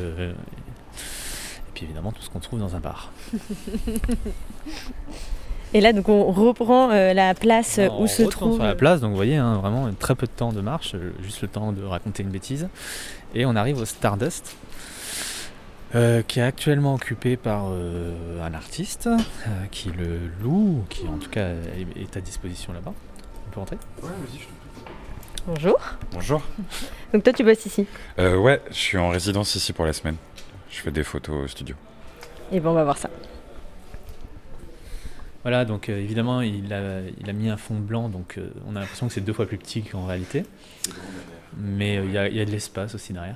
[1.83, 3.11] Puis évidemment tout ce qu'on trouve dans un bar.
[5.73, 8.55] Et là, donc, on reprend euh, la place où se trouve.
[8.55, 11.11] Sur la place, donc vous voyez, hein, vraiment très peu de temps de marche, euh,
[11.23, 12.69] juste le temps de raconter une bêtise.
[13.33, 14.55] Et on arrive au Stardust,
[15.95, 19.09] euh, qui est actuellement occupé par un artiste
[19.71, 21.47] qui le loue, qui en tout cas
[21.95, 22.93] est à disposition là-bas.
[23.47, 23.77] On peut rentrer?
[24.03, 24.51] Ouais, vas-y, je te
[25.47, 25.79] Bonjour.
[26.11, 26.41] Bonjour.
[27.13, 27.87] Donc toi, tu bosses ici?
[28.19, 30.17] Ouais, je suis en résidence ici pour la semaine.
[30.73, 31.75] Je fais des photos au studio.
[32.51, 33.09] Et bon, on va voir ça.
[35.43, 38.75] Voilà, donc euh, évidemment, il a, il a mis un fond blanc, donc euh, on
[38.75, 40.45] a l'impression que c'est deux fois plus petit qu'en réalité.
[41.57, 43.35] Mais euh, il y, a, y, a de l'espace aussi derrière.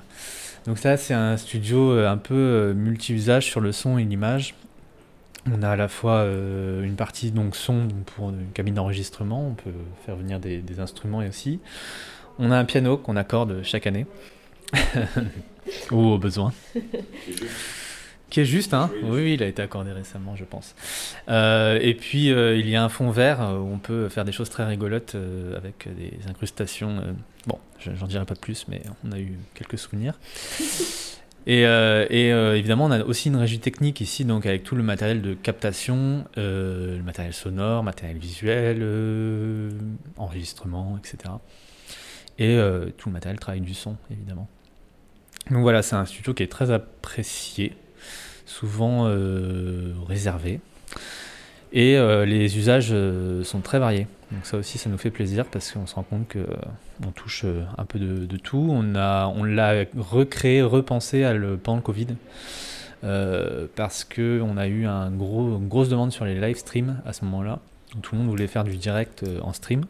[0.66, 4.54] Donc ça, c'est un studio un peu multi-usage sur le son et l'image.
[5.50, 9.70] On a à la fois une partie donc son pour une cabine d'enregistrement, on peut
[10.04, 11.60] faire venir des, des instruments et aussi.
[12.38, 14.06] On a un piano qu'on accorde chaque année,
[15.90, 16.52] ou au besoin.
[18.30, 20.74] Qui est juste, hein oui, il a été accordé récemment, je pense.
[21.28, 24.26] Euh, et puis, euh, il y a un fond vert euh, où on peut faire
[24.26, 25.16] des choses très rigolotes
[25.56, 27.02] avec des incrustations.
[27.46, 30.18] bon, j'en dirai pas plus, mais on a eu quelques souvenirs.
[31.46, 35.22] Et, et évidemment, on a aussi une régie technique ici, donc avec tout le matériel
[35.22, 38.84] de captation, le matériel sonore, matériel visuel,
[40.18, 41.32] enregistrement, etc.
[42.38, 42.58] Et
[42.98, 44.46] tout le matériel travail du son, évidemment.
[45.50, 47.74] Donc voilà, c'est un studio qui est très apprécié
[48.44, 50.60] souvent euh, réservés.
[51.72, 54.06] Et euh, les usages euh, sont très variés.
[54.32, 57.46] Donc ça aussi, ça nous fait plaisir parce qu'on se rend compte qu'on touche
[57.78, 58.68] un peu de, tout.
[58.70, 61.22] On, a, on l'a recréé, repensé
[61.62, 62.08] pendant le Covid.
[63.74, 67.24] parce qu'on a eu un gros, une grosse demande sur les live streams à ce
[67.24, 67.60] moment-là.
[68.02, 69.86] Tout le monde voulait faire du direct en stream.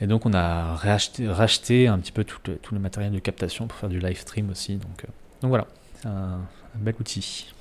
[0.00, 2.40] Et donc on a racheté, un petit peu tout
[2.72, 4.76] le, matériel de captation pour faire du live stream aussi.
[4.76, 5.04] Donc,
[5.42, 5.66] donc voilà,
[6.00, 6.40] c'est un
[6.76, 7.52] bel outil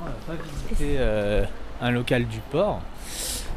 [0.00, 1.44] on n'a pas visité euh,
[1.80, 2.80] un local du port.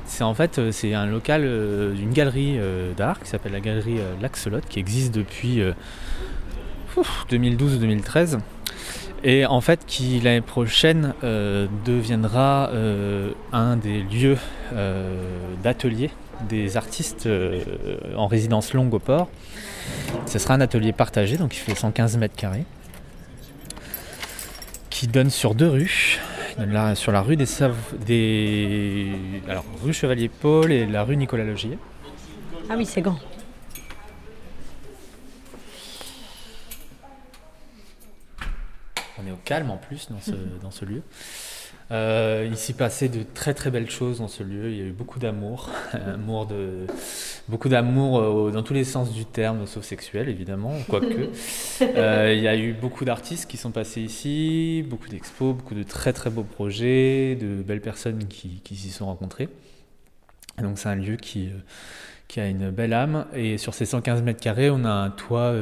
[0.05, 2.59] C'est en fait euh, c'est un local euh, d'une galerie
[2.97, 5.61] d'art qui s'appelle la galerie L'Axolot qui existe depuis
[7.29, 8.39] 2012-2013
[9.23, 12.71] et en fait qui l'année prochaine deviendra
[13.53, 14.37] un des lieux
[15.63, 16.09] d'atelier
[16.49, 17.27] des artistes
[18.15, 19.29] en résidence longue au port.
[20.25, 22.65] Ce sera un atelier partagé, donc il fait 115 mètres carrés,
[24.89, 26.19] qui donne sur deux rues
[26.95, 27.45] sur la rue des,
[28.05, 29.11] des
[29.47, 31.77] alors rue Chevalier Paul et la rue Nicolas Logier.
[32.69, 33.19] Ah oui, c'est grand.
[39.17, 41.01] On est au calme en plus dans ce, dans ce lieu.
[41.91, 44.71] Euh, il s'y passait de très très belles choses dans ce lieu.
[44.71, 46.87] Il y a eu beaucoup d'amour, amour de,
[47.49, 51.29] beaucoup d'amour euh, dans tous les sens du terme, sauf sexuel évidemment, quoique.
[51.81, 55.81] Euh, il y a eu beaucoup d'artistes qui sont passés ici, beaucoup d'expos, beaucoup de
[55.81, 59.49] très très beaux projets, de belles personnes qui, qui s'y sont rencontrées.
[60.59, 61.57] Et donc c'est un lieu qui, euh,
[62.27, 63.25] qui a une belle âme.
[63.33, 65.53] Et sur ces 115 mètres carrés, on a un toit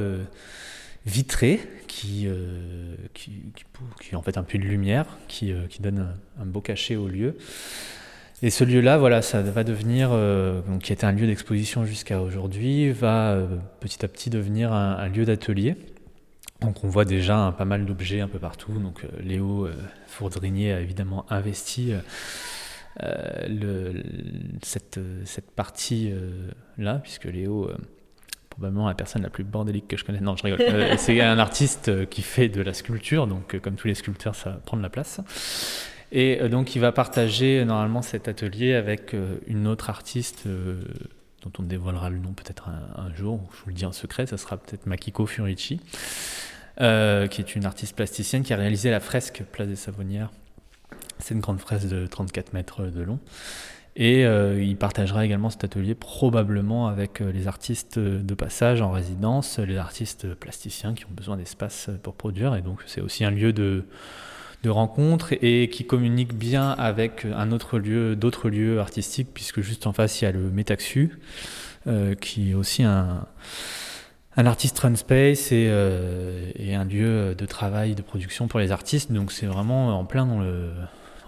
[1.06, 2.28] vitré qui,
[3.14, 3.32] qui,
[4.00, 7.08] qui, est en fait un puits de lumière, qui, qui donne un, beau cachet au
[7.08, 7.36] lieu.
[8.42, 12.22] Et ce lieu-là, voilà, ça va devenir, euh, donc, qui était un lieu d'exposition jusqu'à
[12.22, 15.76] aujourd'hui, va euh, petit à petit devenir un, lieu d'atelier.
[16.62, 18.72] Donc on voit déjà pas mal d'objets un peu partout.
[18.80, 19.68] Donc euh, Léo
[20.08, 21.94] Fourdrinier a évidemment investi
[24.62, 27.70] cette, cette partie-là, puisque Léo
[28.60, 30.20] probablement la personne la plus bordélique que je connais.
[30.20, 30.62] Non, je rigole.
[30.98, 34.78] c'est un artiste qui fait de la sculpture, donc comme tous les sculpteurs, ça prend
[34.78, 35.22] de la place.
[36.12, 40.48] Et euh, donc il va partager euh, normalement cet atelier avec euh, une autre artiste
[40.48, 44.38] dont on dévoilera le nom peut-être un, jour, je vous le dis en secret, ça
[44.38, 45.80] sera peut-être Makiko Furici,
[46.78, 50.32] qui est une artiste plasticienne qui a réalisé la fresque Place des Savonnières.
[51.20, 53.20] C'est une grande fresque de 34 mètres de long.
[53.96, 59.76] Et il partagera également cet atelier probablement avec les artistes de passage en résidence, les
[59.76, 62.56] artistes plasticiens qui ont besoin d'espace pour produire.
[62.56, 63.84] Et donc c'est aussi un lieu de,
[64.64, 69.88] de rencontres et qui communique bien avec un autre lieu, d'autres lieux artistiques, puisque juste
[69.88, 71.20] en face il y a le Metaxu,
[71.88, 73.26] euh, qui est aussi un,
[74.36, 79.12] un artiste run space et, euh, un lieu de travail, de production pour les artistes.
[79.12, 80.28] Donc c'est vraiment en plein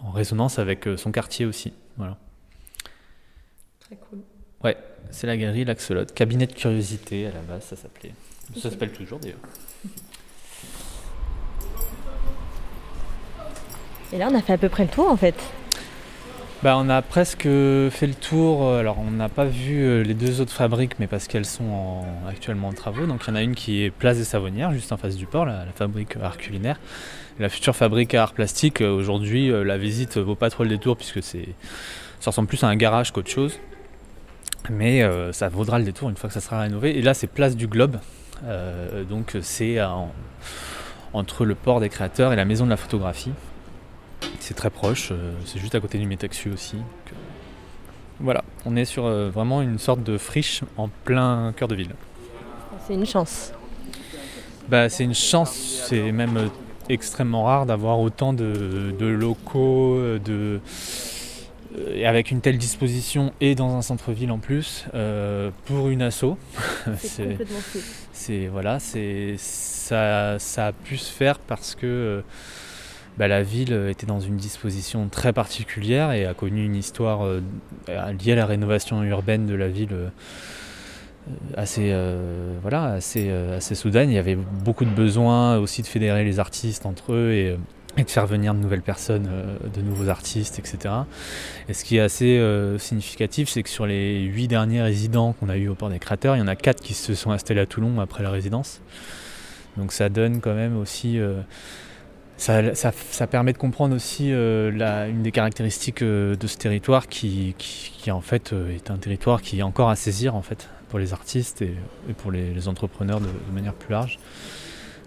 [0.04, 1.74] en résonance avec son quartier aussi.
[1.98, 2.18] Voilà.
[3.92, 4.20] Très cool.
[4.64, 4.78] Ouais,
[5.10, 8.14] c'est la galerie L'Axolot, cabinet de curiosité à la base, ça s'appelait.
[8.56, 9.36] Ça s'appelle toujours d'ailleurs.
[14.14, 15.36] Et là, on a fait à peu près le tour en fait.
[16.64, 18.66] Bah, on a presque fait le tour.
[18.66, 22.70] Alors, on n'a pas vu euh, les deux autres fabriques, mais parce qu'elles sont actuellement
[22.70, 23.06] en travaux.
[23.08, 25.26] Donc, il y en a une qui est Place des Savonnières, juste en face du
[25.26, 26.80] port, la, fabrique art culinaire.
[27.40, 30.70] la future fabrique à art plastique, euh, aujourd'hui, euh, la visite vaut pas trop le
[30.70, 31.50] détour puisque c'est,
[32.22, 33.60] ça ressemble plus à un garage qu'autre chose.
[34.70, 36.98] Mais ça vaudra le détour une fois que ça sera rénové.
[36.98, 37.98] Et là, c'est Place du Globe.
[39.10, 39.80] donc, c'est
[41.14, 43.32] entre le port des créateurs et la maison de la photographie.
[44.40, 46.78] C'est très proche, euh, c'est juste à côté du Métaxu aussi.
[46.78, 47.16] Euh,
[48.20, 51.92] voilà, on est sur euh, vraiment une sorte de friche en plein cœur de ville.
[52.88, 53.52] C'est une chance.
[54.70, 56.50] Bah, c'est une chance, c'est même
[56.88, 60.60] extrêmement rare d'avoir autant de, locaux, de,
[61.94, 64.86] et avec une telle disposition et dans un centre-ville en plus
[65.66, 66.38] pour une asso.
[68.14, 72.24] c'est voilà, c'est ça, ça a pu se faire parce que
[73.18, 77.42] bah, la ville était dans une disposition très particulière et a connu une histoire euh,
[77.88, 80.08] liée à la rénovation urbaine de la ville euh,
[81.56, 84.10] assez, euh, voilà, assez, assez soudaine.
[84.10, 87.58] Il y avait beaucoup de besoins aussi de fédérer les artistes entre eux et,
[87.98, 89.30] de faire venir de nouvelles personnes,
[89.76, 90.94] de nouveaux artistes, etc.
[91.70, 92.42] Et ce qui est assez
[92.80, 96.36] significatif, c'est que sur les huit derniers résidents qu'on a eu au Port des Créateurs,
[96.36, 98.82] il y en a quatre qui se sont installés à Toulon après la résidence.
[99.78, 101.20] Donc ça donne quand même aussi
[102.42, 104.72] ça, permet de comprendre aussi euh,
[105.10, 107.56] une des caractéristiques euh, de ce territoire qui,
[108.10, 111.14] en fait euh, est un territoire qui est encore à saisir en fait pour les
[111.14, 111.76] artistes et,
[112.18, 114.20] pour les, entrepreneurs de, manière plus large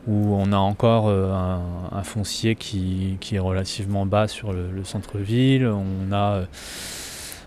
[0.06, 6.42] où on a encore un, foncier qui, est relativement bas sur le, centre-ville, on a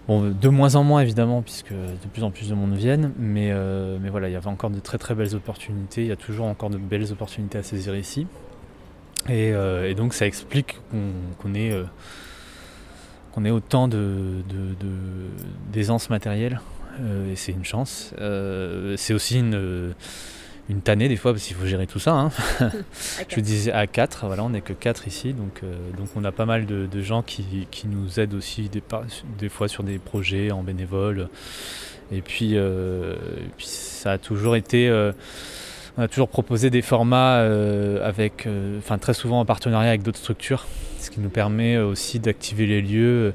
[0.10, 3.54] de moins en moins évidemment, puisque de plus en plus de monde viennent, mais,
[4.02, 6.48] mais voilà, il y avait encore de très très belles opportunités, il y a toujours
[6.48, 8.26] encore de belles opportunités à saisir ici.
[9.30, 10.80] Euh, et, donc ça explique
[11.42, 11.84] qu'on ait, euh,
[13.34, 16.62] qu'on ait autant d'aisance de, matérielle.
[17.00, 18.14] Euh, et c'est une chance.
[18.98, 19.94] c'est aussi une,
[20.70, 22.14] une tannée des fois parce qu'il faut gérer tout ça.
[22.14, 22.32] Hein.
[23.30, 25.62] Je disais à 4, voilà, on n'est que 4 ici, donc,
[25.98, 28.84] donc on a pas mal de, gens qui, qui, nous aident aussi des,
[29.38, 31.30] des, fois sur des projets en bénévole.
[32.12, 34.90] Et puis, et puis ça a toujours été
[35.98, 40.04] on a toujours proposé des formats euh, avec, euh, enfin très souvent en partenariat avec
[40.04, 40.68] d'autres structures,
[41.00, 43.34] ce qui nous permet euh, aussi d'activer les lieux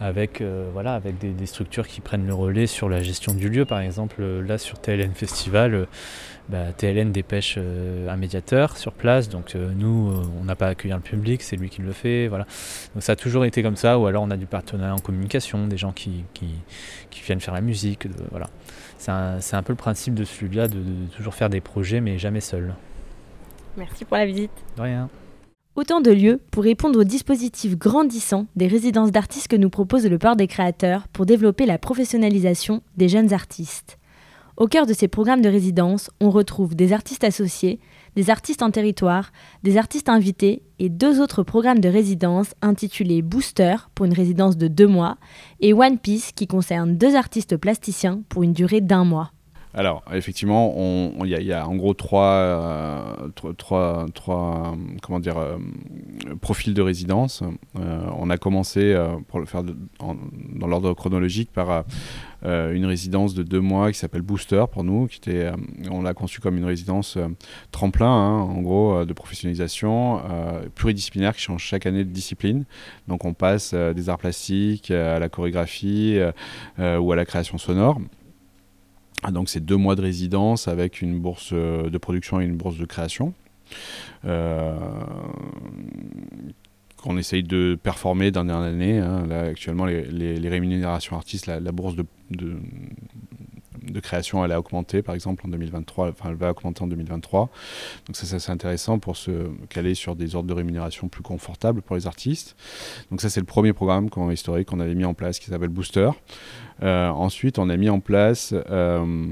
[0.00, 0.42] avec,
[0.74, 3.64] voilà, avec des, structures qui prennent le relais sur la gestion du lieu.
[3.64, 5.86] Par exemple, là sur TLN Festival,
[6.48, 11.02] bah, TLN dépêche un médiateur sur place, donc nous, on n'a pas à accueillir le
[11.02, 12.28] public, c'est lui qui le fait.
[12.28, 12.46] Voilà.
[12.94, 15.66] Donc ça a toujours été comme ça, ou alors on a du partenariat en communication,
[15.66, 16.48] des gens qui, qui,
[17.10, 18.06] qui viennent faire la musique.
[18.30, 18.48] voilà
[19.40, 20.82] c'est un, peu le principe de celui-là, de,
[21.16, 22.74] toujours faire des projets, mais jamais seul.
[23.76, 24.50] Merci pour la visite.
[24.76, 25.08] De rien.
[25.76, 30.18] Autant de lieux pour répondre aux dispositifs grandissants des résidences d'artistes que nous propose le
[30.18, 33.98] port des créateurs pour développer la professionnalisation des jeunes artistes.
[34.56, 37.80] Au cœur de ces programmes de résidence, on retrouve des artistes associés,
[38.14, 39.32] des artistes en territoire,
[39.64, 44.68] des artistes invités et deux autres programmes de résidence intitulés Booster pour une résidence de
[44.68, 45.16] deux mois
[45.58, 49.32] et One Piece qui concerne deux artistes plasticiens pour une durée d'un mois.
[49.76, 50.72] Alors, effectivement,
[51.24, 53.28] il y, a en gros trois, euh,
[53.72, 55.58] euh,
[56.40, 57.42] profils de résidence.
[57.80, 61.84] Euh, on a commencé, pour le faire dans l'ordre chronologique, par
[62.44, 65.06] une résidence de deux mois qui s'appelle Booster pour nous.
[65.06, 65.50] Qui était,
[65.90, 67.18] on l'a conçu comme une résidence
[67.70, 70.20] tremplin, hein, en gros, de professionnalisation
[70.74, 72.64] pluridisciplinaire qui change chaque année de discipline.
[73.08, 76.18] Donc, on passe des arts plastiques à la chorégraphie
[76.78, 77.98] ou à la création sonore.
[79.26, 82.56] Ah, donc c'est deux mois de résidence avec une bourse euh, de production et une
[82.56, 83.32] bourse de création.
[84.26, 84.78] Euh,
[87.04, 88.98] qu'on essaye de performer d'année en année.
[88.98, 89.30] Hein.
[89.30, 95.48] Actuellement, les, rémunérations artistes, la, bourse de, de création, elle a augmenté par exemple en
[95.50, 97.50] 2023, enfin elle va augmenter en 2023.
[98.06, 101.96] Donc ça, c'est intéressant pour se caler sur des ordres de rémunération plus confortables pour
[101.96, 102.56] les artistes.
[103.10, 106.10] Donc ça, c'est le premier programme historique qu'on avait mis en place qui s'appelle Booster.
[106.82, 109.26] Euh, ensuite, on a mis en place euh,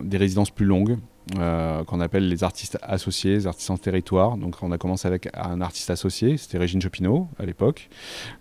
[0.00, 0.96] des résidences plus longues.
[1.40, 4.36] Euh, qu'on appelle les artistes associés, les artistes en territoire.
[4.36, 7.88] Donc on a commencé avec un artiste associé, c'était Régine Chopineau à l'époque.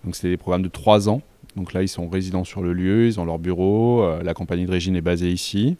[0.04, 1.22] Donc c'était des programmes de trois ans
[1.56, 4.66] donc là, ils sont résidents sur le lieu, ils ont leur bureau, euh, la compagnie
[4.66, 5.78] de Régine est basée ici.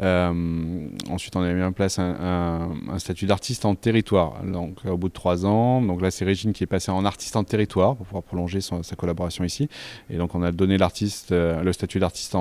[0.00, 4.42] Euh, ensuite, on a mis en place un, statut d'artiste en territoire.
[4.44, 7.36] Donc, au bout de trois ans, donc là, c'est Régine qui est passée en artiste
[7.36, 9.68] en territoire pour pouvoir prolonger sa collaboration ici.
[10.08, 12.34] Et donc, on a donné l'artiste, le statut d'artiste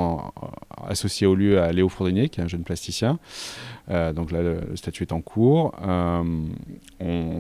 [0.88, 3.20] associé au lieu à Léo Fourdinier, qui est un jeune plasticien.
[3.90, 5.74] Euh, donc là, le, statut est en cours.
[5.82, 6.24] en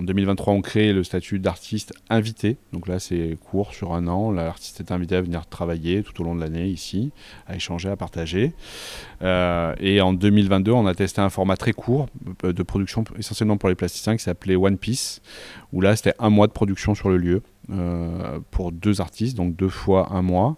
[0.04, 2.58] 2023, on crée le statut d'artiste invité.
[2.74, 4.32] Donc là, c'est court sur un an.
[4.32, 7.12] L'artiste est invité à venir travailler tout au long de l'année ici,
[7.48, 8.54] à échanger, à partager.
[9.22, 12.08] et en en 2022, on a testé un format très court
[12.44, 15.22] euh, de production essentiellement pour les plasticiens qui s'appelait One Piece,
[15.72, 19.56] où là c'était un mois de production sur le lieu euh, pour deux artistes, donc
[19.56, 20.58] deux fois un mois,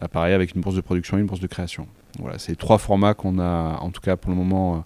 [0.00, 1.88] euh, pareil avec une bourse de production et une bourse de création.
[2.20, 4.84] Voilà, c'est trois formats qu'on a, en tout cas pour le moment,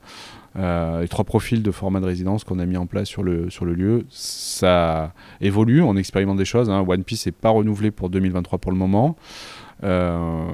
[0.56, 3.64] les trois profils de format de résidence qu'on a mis en place sur le, sur
[3.64, 4.06] le lieu.
[4.10, 6.68] Ça évolue, on expérimente des choses.
[6.70, 6.84] Hein.
[6.86, 9.16] One Piece n'est pas renouvelé pour 2023 pour le moment.
[9.84, 10.48] Euh,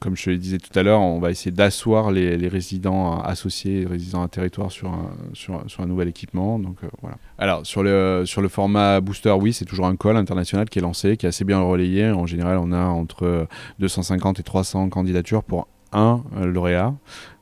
[0.00, 4.22] comme je le disais tout à l'heure, on va essayer d'asseoir les, résidents associés, résidents
[4.22, 6.58] à territoire sur un, sur un nouvel équipement.
[6.58, 7.18] Donc, euh, voilà.
[7.38, 10.82] Alors, sur le, sur le format booster, oui, c'est toujours un call international qui est
[10.82, 12.10] lancé, qui est assez bien relayé.
[12.10, 13.46] En général, on a entre
[13.78, 16.94] 250 et 300 candidatures pour un lauréat.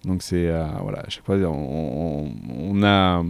[0.05, 3.23] Donc, c'est, euh, voilà, à chaque fois, on, on a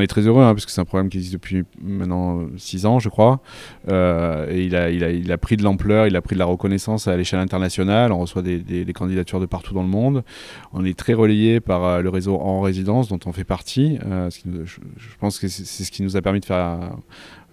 [0.00, 2.98] est très heureux hein, parce que c'est un problème qui existe depuis maintenant 6 ans,
[2.98, 3.40] je crois.
[3.88, 7.08] Euh, et il a, il, a, pris de l'ampleur, il a pris de la reconnaissance
[7.08, 8.12] à l'échelle internationale.
[8.12, 10.24] On reçoit des, candidatures de partout dans le monde.
[10.72, 13.98] On est très relayé par euh, le réseau En Résidence dont on fait partie.
[14.06, 14.30] Euh,
[14.64, 14.78] je,
[15.18, 16.78] pense que c'est ce qui nous a permis de faire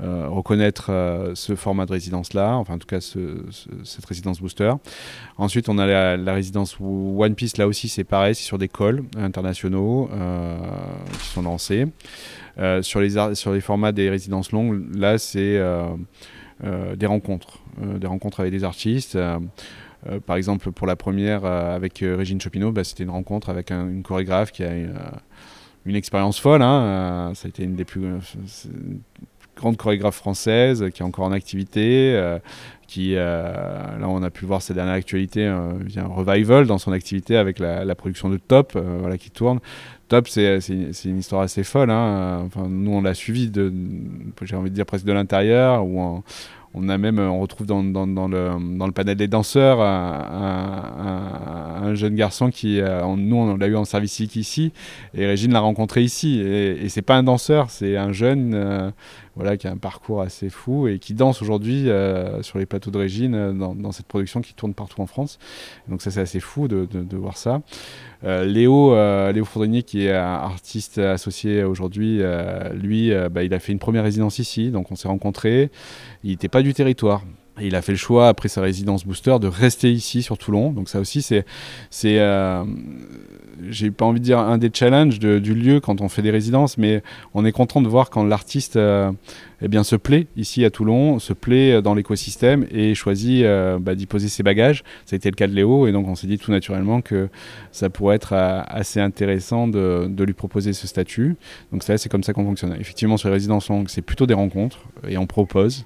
[0.02, 0.92] reconnaître
[1.36, 4.72] ce format de résidence-là, enfin en tout cas cette résidence booster.
[5.38, 8.68] Ensuite, on a la, la, résidence One Piece, là aussi c'est pareil, c'est sur des
[8.68, 10.10] calls internationaux
[11.20, 11.88] qui sont lancés.
[12.58, 15.88] Euh, sur, les formats des résidences longues, là, c'est euh,
[16.64, 19.18] euh, des rencontres, des rencontres avec des artistes.
[20.26, 24.52] par exemple, pour la première avec Régine Chopineau, bah, c'était une rencontre avec une chorégraphe
[24.52, 26.62] qui a une, expérience folle.
[26.62, 28.06] Hein, ça a été une des plus
[29.62, 32.20] grandes chorégraphes françaises qui est encore en activité,
[32.88, 37.60] qui, là on a pu voir ces dernières actualités, un revival dans son activité avec
[37.60, 39.60] la, production de Top, voilà, qui tourne.
[40.12, 40.60] Top, c'est
[41.06, 41.90] une histoire assez folle.
[41.90, 42.44] Hein.
[42.46, 43.50] Enfin, nous, on l'a suivi,
[44.42, 46.22] j'ai envie de dire presque de l'intérieur, où
[46.74, 50.74] on, a même, on retrouve dans, dans, le, dans le, panel des danseurs un,
[51.82, 54.74] un, jeune garçon qui, euh, nous, on l'a eu en service ici,
[55.14, 56.42] et Régine l'a rencontré ici.
[56.42, 58.92] Et, et c'est pas un danseur, c'est un jeune euh,
[59.36, 62.92] voilà, qui a un parcours assez fou et qui danse aujourd'hui euh, sur les plateaux
[62.92, 65.40] de Régine dans, dans, cette production qui tourne partout en France.
[65.88, 67.62] Donc ça, c'est assez fou de, voir ça.
[68.24, 69.46] Euh, Léo, euh, Léo
[69.86, 74.40] qui est un artiste associé aujourd'hui, euh, lui, bah, il a fait une première résidence
[74.40, 75.72] ici, donc on s'est rencontrés.
[76.24, 77.24] Il n'était pas du territoire.
[77.60, 80.72] Il a fait le choix, après sa résidence booster, de rester ici sur Toulon.
[80.72, 81.46] Donc ça aussi, c'est
[83.70, 86.78] j'ai pas envie de dire un des challenges du lieu quand on fait des résidences,
[86.78, 87.04] mais
[87.34, 89.12] on est content de voir quand l'artiste euh,
[89.62, 93.80] eh bien, se plaît ici à Toulon, se plaît euh, dans l'écosystème et choisit euh,
[93.80, 94.84] bah, d'y poser ses bagages.
[95.06, 97.30] Ça a été le cas de Léo et donc on s'est dit tout naturellement que
[97.72, 101.36] ça pourrait être assez intéressant de, lui proposer ce statut.
[101.72, 102.76] Donc c'est comme ça qu'on fonctionne.
[102.80, 105.86] Effectivement, sur les résidences longues, c'est plutôt des rencontres et on propose.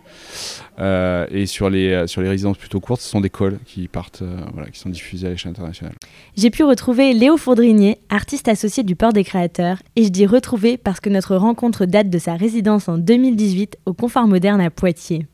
[0.80, 4.24] et sur les, sur les résidences plutôt courtes, ce sont des calls qui partent,
[4.54, 5.94] voilà, qui sont diffusés à l'échelle internationale.
[6.36, 10.78] J'ai pu retrouver Léo Fourdrinier, artiste associé du Port des Créateurs, et je dis retrouver
[10.78, 15.28] parce que notre rencontre date de sa résidence en 2018 au Confort Moderne à Poitiers.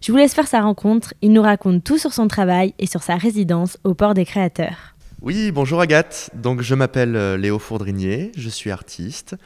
[0.00, 3.02] Je vous laisse faire sa rencontre, il nous raconte tout sur son travail et sur
[3.02, 4.94] sa résidence au Port des Créateurs.
[5.20, 6.30] Oui, bonjour Agathe.
[6.34, 9.36] Donc je m'appelle euh, Léo Fourdrinier, je suis artiste,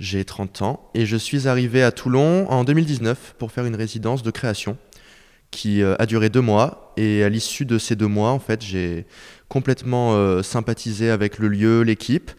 [0.00, 4.22] j'ai 30 ans et je suis arrivé à Toulon en 2019 pour faire une résidence
[4.22, 4.76] de création
[5.50, 8.62] qui euh, a duré deux mois et à l'issue de ces deux mois, en fait,
[8.62, 9.06] j'ai
[9.48, 12.30] complètement euh, sympathisé avec le lieu, l'équipe.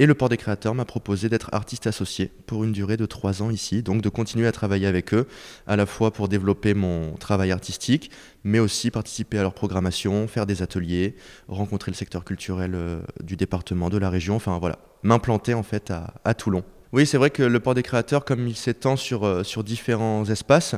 [0.00, 3.42] Et le Port des Créateurs m'a proposé d'être artiste associé pour une durée de trois
[3.42, 5.28] ans ici, donc de continuer à travailler avec eux,
[5.66, 8.10] à la fois pour développer mon travail artistique,
[8.42, 11.16] mais aussi participer à leur programmation, faire des ateliers,
[11.48, 15.92] rencontrer le secteur culturel euh, du département, de la région, enfin voilà, m'implanter en fait
[16.24, 16.64] à, Toulon.
[16.94, 20.24] Oui, c'est vrai que le port des créateurs, comme il s'étend sur, euh, sur différents
[20.24, 20.76] espaces,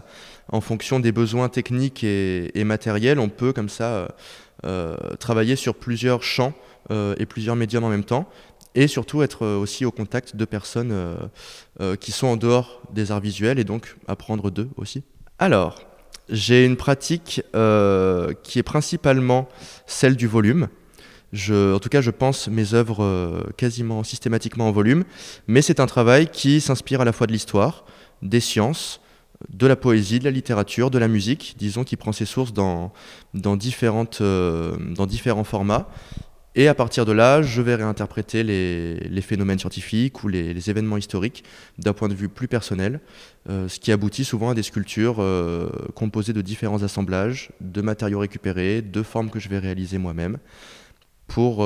[0.48, 4.08] en fonction des besoins techniques et, matériels, on peut comme ça
[4.64, 6.54] euh, travailler sur plusieurs champs
[6.90, 8.28] et plusieurs médiums en même temps,
[8.74, 10.94] et surtout être euh, aussi au contact de personnes
[12.00, 15.02] qui sont en dehors des arts visuels et donc apprendre d'eux aussi.
[15.38, 15.80] Alors,
[16.28, 17.42] j'ai une pratique
[18.42, 19.48] qui est principalement
[19.86, 20.68] celle du volume.
[21.50, 25.04] En tout cas, je pense mes œuvres quasiment systématiquement en volume,
[25.48, 27.84] mais c'est un travail qui s'inspire à la fois de l'histoire,
[28.22, 29.00] des sciences,
[29.48, 32.92] de la poésie, de la littérature, de la musique, disons, qui prend ses sources dans,
[33.34, 35.88] différentes, euh, dans différents formats.
[36.54, 41.44] Et à partir de là, je vais réinterpréter les, phénomènes scientifiques ou les, événements historiques
[41.78, 43.00] d'un point de vue plus personnel,
[43.48, 48.18] euh, ce qui aboutit souvent à des sculptures euh, composées de différents assemblages, de matériaux
[48.18, 50.38] récupérés, de formes que je vais réaliser moi-même,
[51.26, 51.64] pour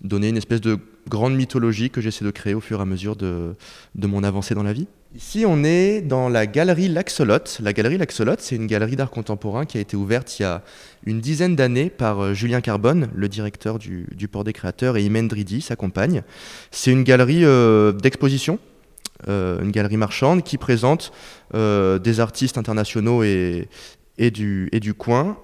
[0.00, 3.16] donner une espèce de grande mythologie que j'essaie de créer au fur et à mesure
[3.16, 3.54] de,
[3.94, 4.86] de mon avancée dans la vie.
[5.16, 7.58] Ici, on est dans la galerie L'Axolotte.
[7.60, 10.62] La galerie L'Axolotte, c'est une galerie d'art contemporain qui a été ouverte il y a
[11.04, 15.26] une dizaine d'années par euh, Julien Carbone, le directeur du, Port des Créateurs, et Imen
[15.26, 16.22] Dridi, sa compagne.
[16.70, 18.60] C'est une galerie euh, d'exposition,
[19.26, 21.12] euh, une galerie marchande qui présente
[21.52, 23.68] des artistes internationaux et,
[24.16, 25.38] et du, et du coin,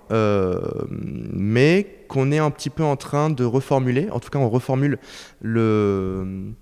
[1.32, 4.08] mais qu'on est un petit peu en train de reformuler.
[4.10, 4.98] En tout cas, on reformule
[5.42, 6.52] le,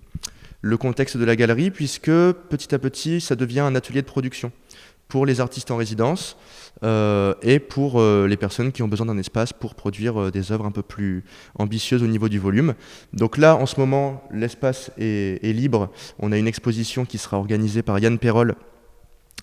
[0.79, 4.53] contexte de la galerie, puisque petit à petit, ça devient un atelier de production
[5.09, 6.37] pour les artistes en résidence
[6.83, 10.65] euh, et pour euh, les personnes qui ont besoin d'un espace pour produire des œuvres
[10.65, 11.25] un peu plus
[11.59, 12.75] ambitieuses au niveau du volume.
[13.13, 15.91] Donc là, en ce moment, l'espace est, est, libre.
[16.19, 18.57] On a une exposition qui sera organisée par Yann Perrol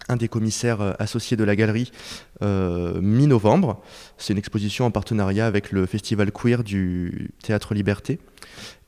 [0.09, 1.91] un des commissaires euh, associés de la galerie
[2.41, 3.81] euh, mi-novembre.
[4.17, 8.19] C'est une exposition en partenariat avec le festival queer du Théâtre Liberté.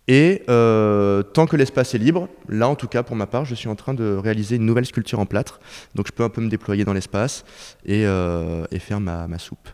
[0.10, 3.56] Et euh, tant que l'espace est libre, là en tout cas pour ma part, je
[3.56, 5.62] suis en train de réaliser une nouvelle sculpture en plâtre.
[5.96, 7.46] Donc je peux un peu me déployer dans l'espace
[7.86, 8.04] et,
[8.80, 9.70] faire ma, ma soupe.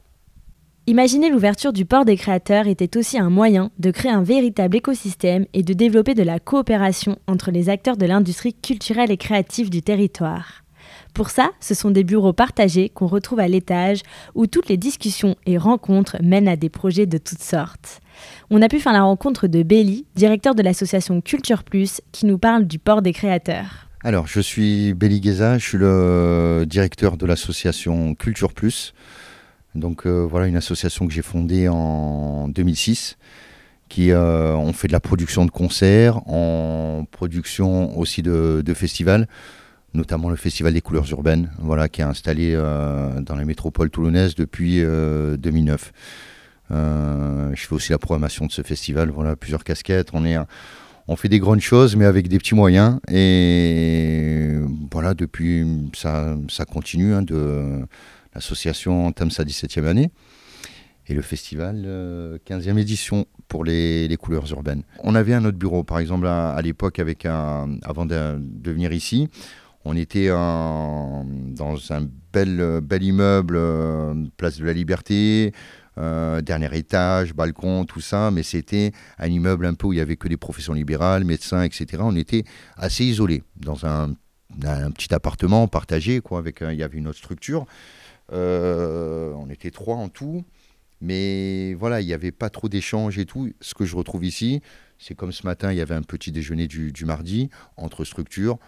[0.85, 5.45] Imaginer l'ouverture du port des créateurs était aussi un moyen de créer un véritable écosystème
[5.53, 9.81] et de développer de la coopération entre les acteurs de l'industrie culturelle et créative du
[9.83, 10.63] territoire.
[11.13, 14.01] Pour ça, ce sont des bureaux partagés qu'on retrouve à l'étage
[14.35, 17.99] où toutes les discussions et rencontres mènent à des projets de toutes sortes.
[18.49, 22.37] On a pu faire la rencontre de Béli, directeur de l'association Culture Plus, qui nous
[22.37, 23.87] parle du port des créateurs.
[24.01, 28.93] Alors, je suis Béli Guéza, je suis le directeur de l'association Culture Plus.
[29.75, 33.17] Donc euh, voilà, une association que j'ai fondée en 2006
[33.87, 39.27] qui euh, ont fait de la production de concerts, en production aussi de festivals
[39.93, 44.35] notamment le Festival des couleurs urbaines, voilà, qui est installé euh, dans la métropole toulonnaise
[44.35, 45.91] depuis 2009.
[46.71, 50.09] Euh, euh, je fais aussi la programmation de ce festival, plusieurs casquettes.
[50.13, 50.37] On, est,
[51.07, 52.99] on fait des grandes choses, mais avec des petits moyens.
[53.11, 54.57] Et
[54.91, 56.37] voilà, depuis, ça,
[56.71, 57.13] continue.
[57.13, 57.81] Hein, de,
[58.35, 60.11] l'association entame sa 17e année.
[61.07, 64.83] Et le festival, 15e édition pour les, couleurs urbaines.
[65.03, 69.27] On avait un autre bureau, par exemple, à, l'époque, avec avant de venir ici,
[69.89, 71.25] on était dans
[71.89, 75.51] un bel, immeuble, euh, place de la Liberté,
[75.97, 80.01] euh, dernier étage, balcon, tout ça, mais c'était un immeuble un peu où il n'y
[80.01, 82.03] avait que des professions libérales, médecins, etc.
[82.05, 82.43] On était
[82.77, 84.13] assez isolés dans un,
[84.93, 87.65] petit appartement partagé, quoi, avec il y avait une autre structure.
[88.31, 90.43] Euh, on était trois en tout.
[91.01, 93.51] Mais voilà, il n'y avait pas trop d'échanges et tout.
[93.59, 94.61] Ce que je retrouve ici,
[94.99, 98.59] c'est comme ce matin, il y avait un petit déjeuner du mardi entre structures.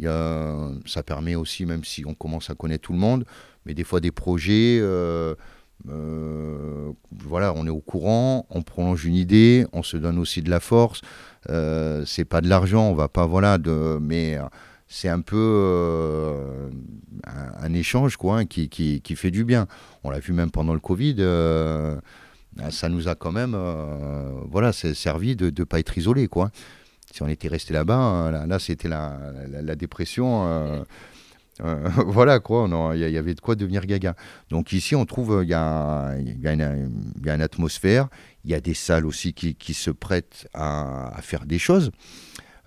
[0.00, 3.24] Ça permet aussi, même si on commence à connaître tout le monde,
[3.66, 5.34] mais des fois des projets, euh,
[5.88, 6.92] euh,
[7.24, 10.60] voilà, on est au courant, on prolonge une idée, on se donne aussi de la
[10.60, 11.00] force.
[11.50, 14.38] Euh, c'est pas de l'argent, on va pas, voilà, de, mais
[14.88, 16.70] c'est un peu euh,
[17.24, 19.66] un, échange quoi, hein, qui, qui, qui, fait du bien.
[20.02, 21.16] On l'a vu même pendant le Covid.
[21.18, 21.96] Euh,
[22.70, 26.26] ça nous a quand même euh, voilà, servi de ne pas être isolé.
[26.26, 26.50] Quoi.
[27.12, 30.46] Si on était resté là-bas, hein, là, là c'était la, la, la, dépression.
[30.46, 30.82] Euh,
[31.60, 34.14] euh, voilà quoi, il y, y, avait de quoi devenir gaga.
[34.50, 38.08] Donc ici, on trouve il y, a, y, y a une atmosphère,
[38.44, 41.90] il y a des salles aussi qui, qui se prêtent à, à, faire des choses.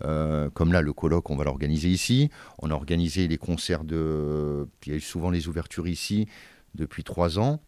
[0.04, 2.30] Euh, comme là, le colloque, on va l'organiser ici.
[2.60, 4.68] On a organisé les concerts de.
[4.86, 6.28] Il y a eu souvent les ouvertures ici
[6.76, 7.60] depuis trois ans.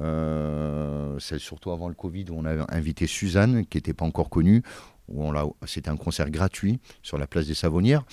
[0.00, 4.30] Euh, c'est surtout avant le Covid où on a invité Suzanne, qui n'était pas encore
[4.30, 4.62] connue.
[5.66, 8.04] C'était un concert gratuit sur la place des Savonnières.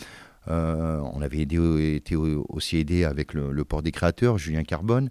[0.48, 5.10] Euh, on avait été aussi aidé avec le, port des créateurs, Julien Carbone.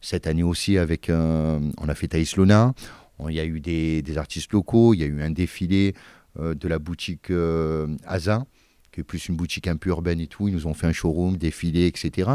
[0.00, 2.74] Cette année aussi, avec, euh, on a fait Thaïs Lona.
[3.28, 5.94] Il y a eu des, artistes locaux, il y a eu un défilé
[6.38, 8.44] euh, de la boutique euh, Asa,
[8.92, 10.48] qui est plus une boutique un peu urbaine et tout.
[10.48, 12.30] Ils nous ont fait un showroom, défilé, etc.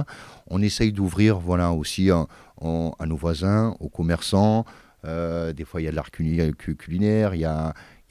[0.47, 2.27] On essaye d'ouvrir voilà, aussi à,
[2.61, 4.65] nos voisins, aux commerçants.
[5.03, 7.47] Des fois, il y a de l'art culinaire, il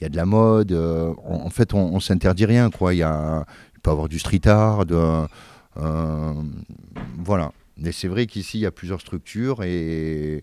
[0.01, 0.71] il y a de la mode.
[0.71, 2.71] Euh, en, fait, on, s'interdit rien.
[2.71, 2.95] Quoi.
[2.95, 3.45] Il, y a,
[3.83, 4.87] peut y avoir du street art.
[4.87, 5.27] De,
[5.77, 6.33] euh,
[7.19, 7.51] voilà.
[7.77, 10.41] Mais c'est vrai qu'ici, il y a plusieurs structures et,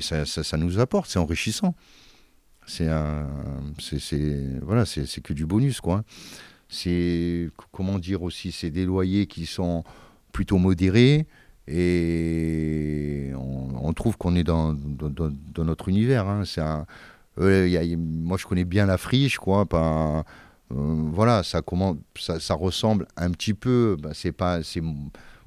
[0.00, 1.74] ça, ça, nous apporte, c'est enrichissant.
[2.66, 2.88] C'est
[4.60, 6.02] voilà, c'est, que du bonus, quoi.
[6.68, 9.84] C'est, comment dire aussi, c'est des loyers qui sont
[10.32, 11.26] plutôt modérés
[11.68, 16.26] et on, trouve qu'on est dans, dans, dans, notre univers.
[16.26, 16.44] Hein.
[16.44, 16.86] C'est un,
[17.38, 19.66] euh, moi, je connais bien la friche, quoi.
[19.66, 20.24] Pas,
[20.72, 20.74] euh,
[21.12, 23.96] voilà, ça, comment, ça, ressemble un petit peu.
[24.00, 24.82] Bah, c'est pas, c'est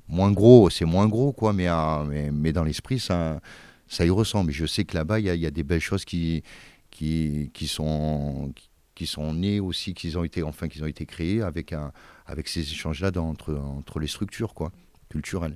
[0.08, 1.54] moins gros, c'est moins gros, quoi.
[1.54, 3.40] Mais, euh, mais, mais, dans l'esprit, ça,
[3.88, 4.52] ça y ressemble.
[4.52, 6.44] Je sais que là-bas, il y, y a, des belles choses qui,
[6.92, 8.54] qui, qui sont
[8.96, 11.94] qui sont nés aussi, qu'ils ont été enfin qu'ils ont été créés avec un
[12.26, 14.74] avec ces échanges-là entre entre les structures quoi
[15.08, 15.56] culturelles.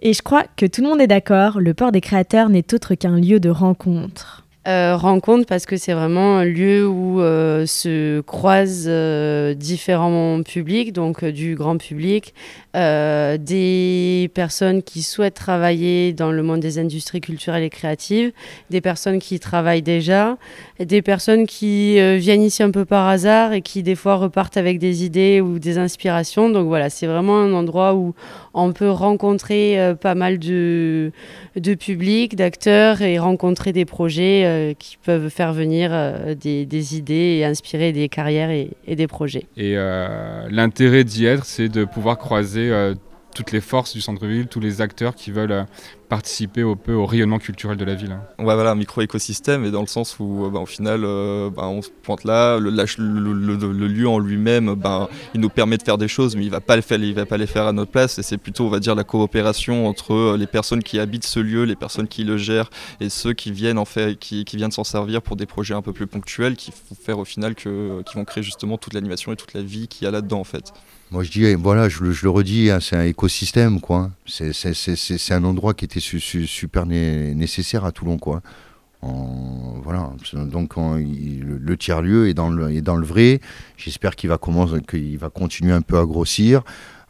[0.00, 2.96] Et je crois que tout le monde est d'accord, le port des créateurs n'est autre
[2.96, 4.45] qu'un lieu de rencontre.
[4.66, 10.92] Euh, rencontre parce que c'est vraiment un lieu où euh, se croisent euh, différents publics,
[10.92, 12.34] donc du grand public,
[12.74, 18.32] des personnes qui souhaitent travailler dans le monde des industries culturelles et créatives,
[18.68, 20.36] des personnes qui travaillent déjà,
[20.78, 24.78] des personnes qui viennent ici un peu par hasard et qui des fois repartent avec
[24.78, 26.50] des idées ou des inspirations.
[26.50, 28.14] Donc voilà, c'est vraiment un endroit où
[28.56, 31.12] on peut rencontrer euh, pas mal de,
[31.56, 36.96] de public, d'acteurs et rencontrer des projets euh, qui peuvent faire venir euh, des, des,
[36.96, 39.44] idées et inspirer des carrières et, des projets.
[39.56, 39.74] Et
[40.50, 42.72] l'intérêt d'y être, c'est de pouvoir croiser
[43.34, 45.66] toutes les forces du centre-ville, tous les acteurs qui veulent
[46.08, 48.18] participer au peu au rayonnement culturel de la ville.
[48.38, 51.82] Ouais, voilà, un micro-écosystème, et dans le sens où, bah, au final, euh, bah, on
[51.82, 52.70] se pointe là, le,
[53.88, 57.26] lieu en lui-même, bah, il nous permet de faire des choses, mais il il va
[57.26, 60.36] pas les faire à notre place, et c'est plutôt, on va dire, la coopération entre
[60.38, 63.78] les personnes qui habitent ce lieu, les personnes qui le gèrent, et ceux qui viennent
[63.78, 66.96] en fait, qui viennent s'en servir pour des projets un peu plus ponctuels, qui vont
[66.96, 70.04] faire au final que, qui vont créer justement toute l'animation et toute la vie qu'il
[70.04, 70.72] y a là-dedans en fait.
[71.12, 74.10] Moi, je dis, voilà, je, le redis, hein, c'est un écosystème, quoi.
[74.26, 78.42] C'est un endroit qui était su, su, super né, nécessaire à Toulon, quoi.
[79.02, 79.80] En,
[80.46, 83.40] donc en, le, tiers-lieu est, dans le, vrai.
[83.76, 86.62] J'espère qu'il va, qu va continuer un peu à grossir.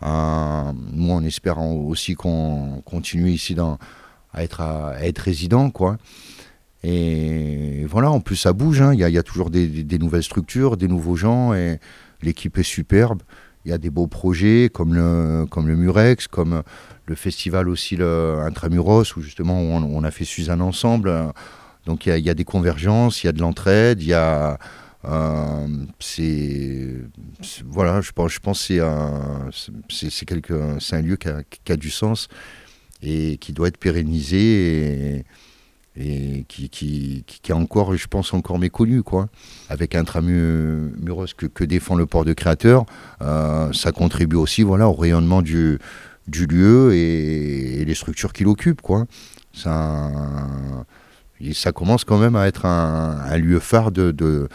[0.02, 5.96] Euh, moi, on espère aussi qu'on continue ici à, être, résident, quoi.
[6.82, 8.82] Et voilà, en plus, ça bouge.
[8.82, 8.92] Hein.
[8.92, 11.80] Il, y a, toujours des, des, des nouvelles structures, des nouveaux gens, et
[12.20, 13.22] l'équipe est superbe
[13.66, 16.62] il y a des beaux projets comme le, comme le Murex, comme
[17.04, 21.12] le festival aussi le Intramuros, où justement on, a fait Suzanne ensemble.
[21.84, 24.58] Donc il y, a, des convergences, il y a de l'entraide, il y a.
[25.04, 25.66] Euh,
[26.00, 26.94] c'est
[27.64, 29.50] voilà je pense je pense c'est un
[29.88, 32.26] c'est quelque c'est un lieu qui a, du sens
[33.02, 35.24] et qui doit être pérennisé
[35.96, 39.28] et qui, qui, qui, est encore, je pense, encore méconnu, quoi.
[39.68, 42.84] Avec Intramuros que, que défend le port de créateur,
[43.22, 45.78] euh, ça contribue aussi, voilà, au rayonnement du,
[46.28, 49.06] du lieu et, et les structures qu'il occupe, quoi.
[49.52, 50.10] Ça,
[51.54, 54.48] ça commence quand même à être un, lieu phare de, de,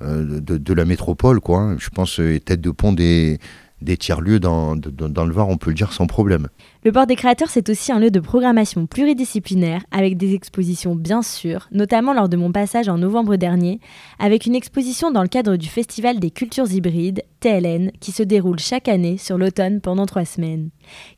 [0.00, 1.74] de, de, la métropole, quoi.
[1.78, 3.40] Je pense, tête de pont des,
[3.82, 6.48] des tiers-lieux dans, le Var, on peut le dire sans problème.
[6.84, 11.22] Le Port des Créateurs, c'est aussi un lieu de programmation pluridisciplinaire avec des expositions bien
[11.22, 13.80] sûr, notamment lors de mon passage en novembre dernier,
[14.18, 18.58] avec une exposition dans le cadre du Festival des cultures hybrides, TLN, qui se déroule
[18.58, 20.70] chaque année sur l'automne pendant trois semaines.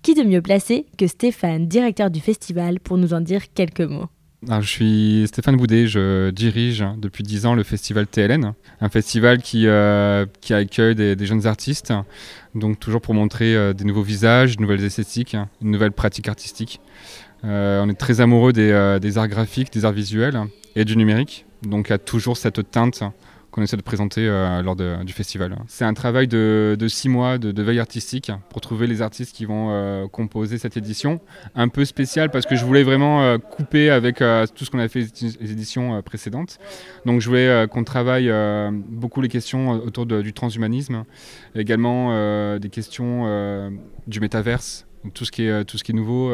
[0.03, 4.09] Qui de mieux placé que Stéphane, directeur du festival, pour nous en dire quelques mots?
[4.47, 9.43] Alors, je suis Stéphane Boudet, je dirige depuis 10 ans le festival TLN, un festival
[9.43, 11.93] qui, euh, qui accueille des, jeunes artistes,
[12.55, 16.81] donc toujours pour montrer euh, des nouveaux visages, de nouvelles esthétiques, une nouvelle pratique artistique.
[17.45, 20.41] Euh, on est très amoureux des, des, arts graphiques, des arts visuels
[20.77, 23.03] et du numérique, donc il y a toujours cette teinte
[23.59, 25.57] qu'on essaie de présenter euh, lors du festival.
[25.67, 29.71] C'est un travail de, six mois de, veille artistique pour trouver les artistes qui vont
[29.71, 31.21] euh, composer cette édition.
[31.57, 34.19] Un peu spécial parce que je voulais vraiment euh, couper avec
[34.55, 36.59] tout ce qu'on a fait les éditions précédentes.
[37.05, 38.33] Donc je voulais qu'on travaille
[38.89, 41.05] beaucoup les questions autour du transhumanisme,
[41.55, 43.73] également des questions
[44.07, 46.33] du métaverse, tout ce qui est, tout ce qui est nouveau,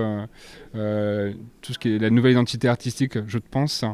[0.73, 3.85] tout ce qui est la nouvelle identité artistique, je pense.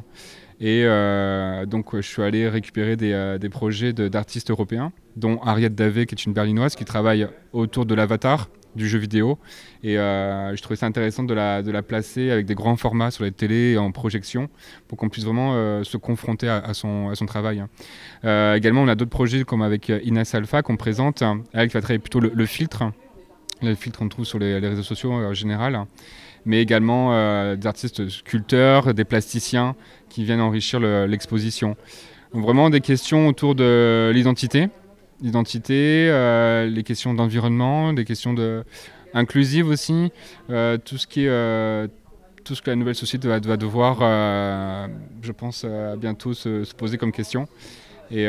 [0.60, 6.04] Et euh, donc, je suis allé récupérer des, euh, projets d'artistes européens, dont Ariette Davé,
[6.04, 9.38] qui est une berlinoise, qui travaille autour de l'avatar du jeu vidéo.
[9.82, 13.32] Et euh, je trouvais ça intéressant de la, placer avec des grands formats sur les
[13.32, 14.48] télés en projection
[14.86, 17.64] pour qu'on puisse vraiment se confronter à, son, travail.
[18.22, 21.98] Également, on a d'autres projets comme avec Inès Alpha qu'on présente, elle qui va travailler
[21.98, 22.92] plutôt le, filtre,
[23.60, 25.86] le filtre qu'on trouve sur les, réseaux sociaux en général,
[26.44, 27.10] mais également
[27.56, 29.74] des artistes sculpteurs, des plasticiens
[30.10, 31.76] qui viennent enrichir l'exposition.
[32.34, 34.68] Le, vraiment des questions autour de l'identité,
[35.22, 38.64] l'identité, euh, les questions d'environnement, des questions de
[39.12, 40.12] inclusives aussi,
[40.50, 41.88] euh, tout ce qui est euh,
[42.44, 43.98] tout ce que la nouvelle société va, devoir,
[45.20, 45.66] je pense,
[45.98, 47.46] bientôt se, se, poser comme question.
[48.10, 48.26] Et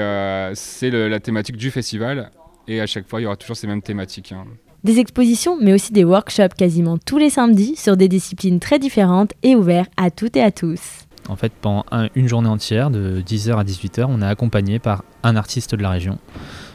[0.53, 2.29] c'est la thématique du festival.
[2.67, 4.33] Et à chaque fois, il y aura toujours ces mêmes thématiques.
[4.33, 4.45] Hein.
[4.83, 9.31] Des expositions, mais aussi des workshops quasiment tous les samedis sur des disciplines très différentes
[9.43, 11.07] et ouverts à toutes et à tous.
[11.29, 15.03] En fait, pendant un, une journée entière, de 10h à 18h, on est accompagné par
[15.23, 16.17] un artiste de la région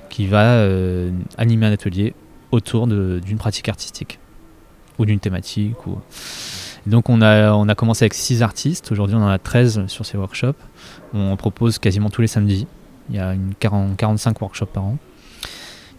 [0.09, 2.15] qui va euh, animer un atelier
[2.53, 4.19] autour d'une pratique artistique
[4.99, 5.75] ou d'une thématique.
[6.87, 10.55] Donc on a, commencé avec 6 artistes, aujourd'hui on en a 13 sur ces workshops.
[11.13, 12.67] On propose quasiment tous les samedis,
[13.11, 14.99] il y a une 40, 45 workshops par an.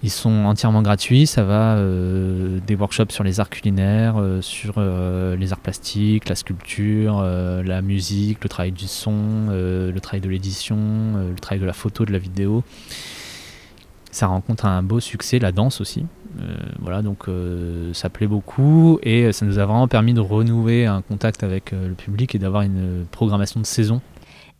[0.03, 4.75] Ils sont entièrement gratuits, ça va euh, des workshops sur les arts culinaires, euh, sur
[4.77, 10.29] euh, les arts plastiques, la sculpture, la musique, le travail du son, le travail de
[10.29, 10.77] l'édition,
[11.15, 12.63] le travail de la photo, de la vidéo.
[14.11, 16.05] Ça rencontre un beau succès, la danse aussi.
[16.79, 17.25] voilà, donc
[17.93, 21.93] ça plaît beaucoup et ça nous a vraiment permis de renouer un contact avec le
[21.93, 24.01] public et d'avoir une programmation de saison.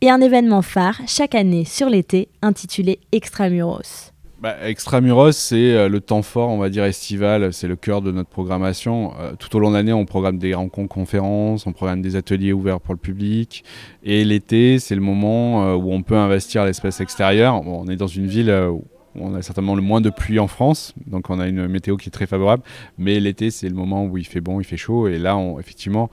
[0.01, 4.11] Et un événement phare chaque année sur l'été intitulé Extramuros.
[4.39, 8.11] Bah, Extramuros, c'est euh, le temps fort, on va dire estival, c'est le cœur de
[8.11, 9.13] notre programmation.
[9.19, 12.53] Euh, tout au long de l'année, on programme des rencontres conférences, on programme des ateliers
[12.53, 13.63] ouverts pour le public.
[14.03, 17.65] Et l'été, c'est le moment euh, où on peut investir l'espace extérieur.
[17.65, 18.85] On est dans une ville où
[19.15, 22.09] on a certainement le moins de pluie en France, donc on a une météo qui
[22.09, 22.61] est très favorable.
[22.99, 25.07] Mais l'été, c'est le moment où il fait bon, il fait chaud.
[25.07, 26.11] Et là, effectivement,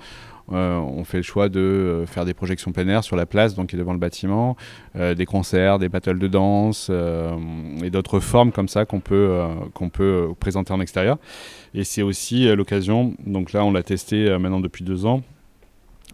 [0.49, 3.69] on fait le choix de euh, faire des projections plein air sur la place, donc
[3.69, 4.57] qui est devant le bâtiment,
[4.97, 7.37] euh, des concerts, des battles de danse euh,
[7.83, 11.19] et d'autres formes comme ça qu'on peut, euh, peut présenter en extérieur.
[11.75, 15.23] Et c'est aussi l'occasion, donc là on l'a testé maintenant depuis deux ans,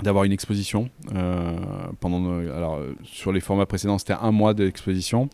[0.02, 1.56] d'avoir une exposition euh,
[2.00, 5.28] pendant alors sur les formats précédents c'était un mois d'exposition.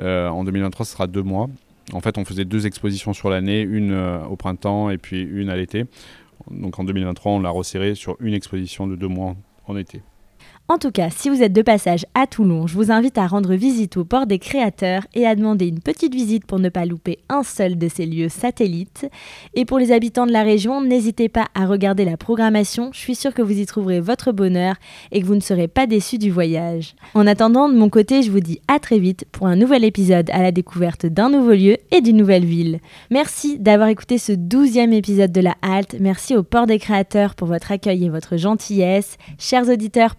[0.00, 1.48] Euh, en 2023 ce sera deux mois.
[1.92, 5.50] En fait on faisait deux expositions sur l'année une euh, au printemps et puis une
[5.50, 5.86] à l'été
[6.50, 9.36] donc en 2023, on l'a resserré sur une exposition de deux mois
[9.66, 10.02] en été.
[10.70, 13.54] En tout cas, si vous êtes de passage à Toulon, je vous invite à rendre
[13.54, 17.20] visite au port des créateurs et à demander une petite visite pour ne pas louper
[17.30, 19.08] un seul de ces lieux satellites.
[19.54, 23.14] Et pour les habitants de la région, n'hésitez pas à regarder la programmation, je suis
[23.14, 24.74] sûre que vous y trouverez votre bonheur
[25.10, 26.96] et que vous ne serez pas déçus du voyage.
[27.14, 30.28] En attendant, de mon côté, je vous dis à très vite pour un nouvel épisode
[30.28, 32.80] à la découverte d'un nouveau lieu et d'une nouvelle ville.
[33.10, 37.48] Merci d'avoir écouté ce douzième épisode de la Halte, merci au port des créateurs pour
[37.48, 39.16] votre accueil et votre gentillesse.
[39.38, 40.14] Chers auditeurs,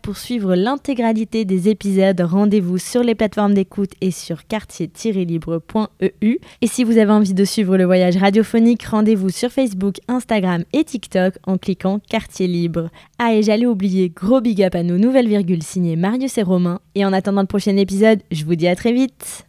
[0.47, 6.37] l'intégralité des épisodes, rendez-vous sur les plateformes d'écoute et sur quartier-libre.eu.
[6.61, 10.83] Et si vous avez envie de suivre le voyage radiophonique, rendez-vous sur Facebook, Instagram et
[10.83, 12.89] TikTok en cliquant Quartier Libre.
[13.17, 16.79] Ah et j'allais oublier, gros big up à nos nouvelles virgules signées Marius et Romain.
[16.95, 19.45] Et en attendant le prochain épisode, je vous dis à très vite.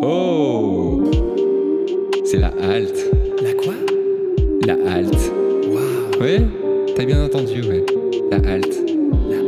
[0.00, 1.02] Oh
[2.24, 3.10] C'est la halte.
[3.42, 3.74] La quoi?
[4.66, 5.32] La halte.
[5.68, 6.40] Waouh Ouais
[6.94, 7.84] T'as bien entendu, ouais.
[8.30, 8.76] La halte.
[9.30, 9.47] La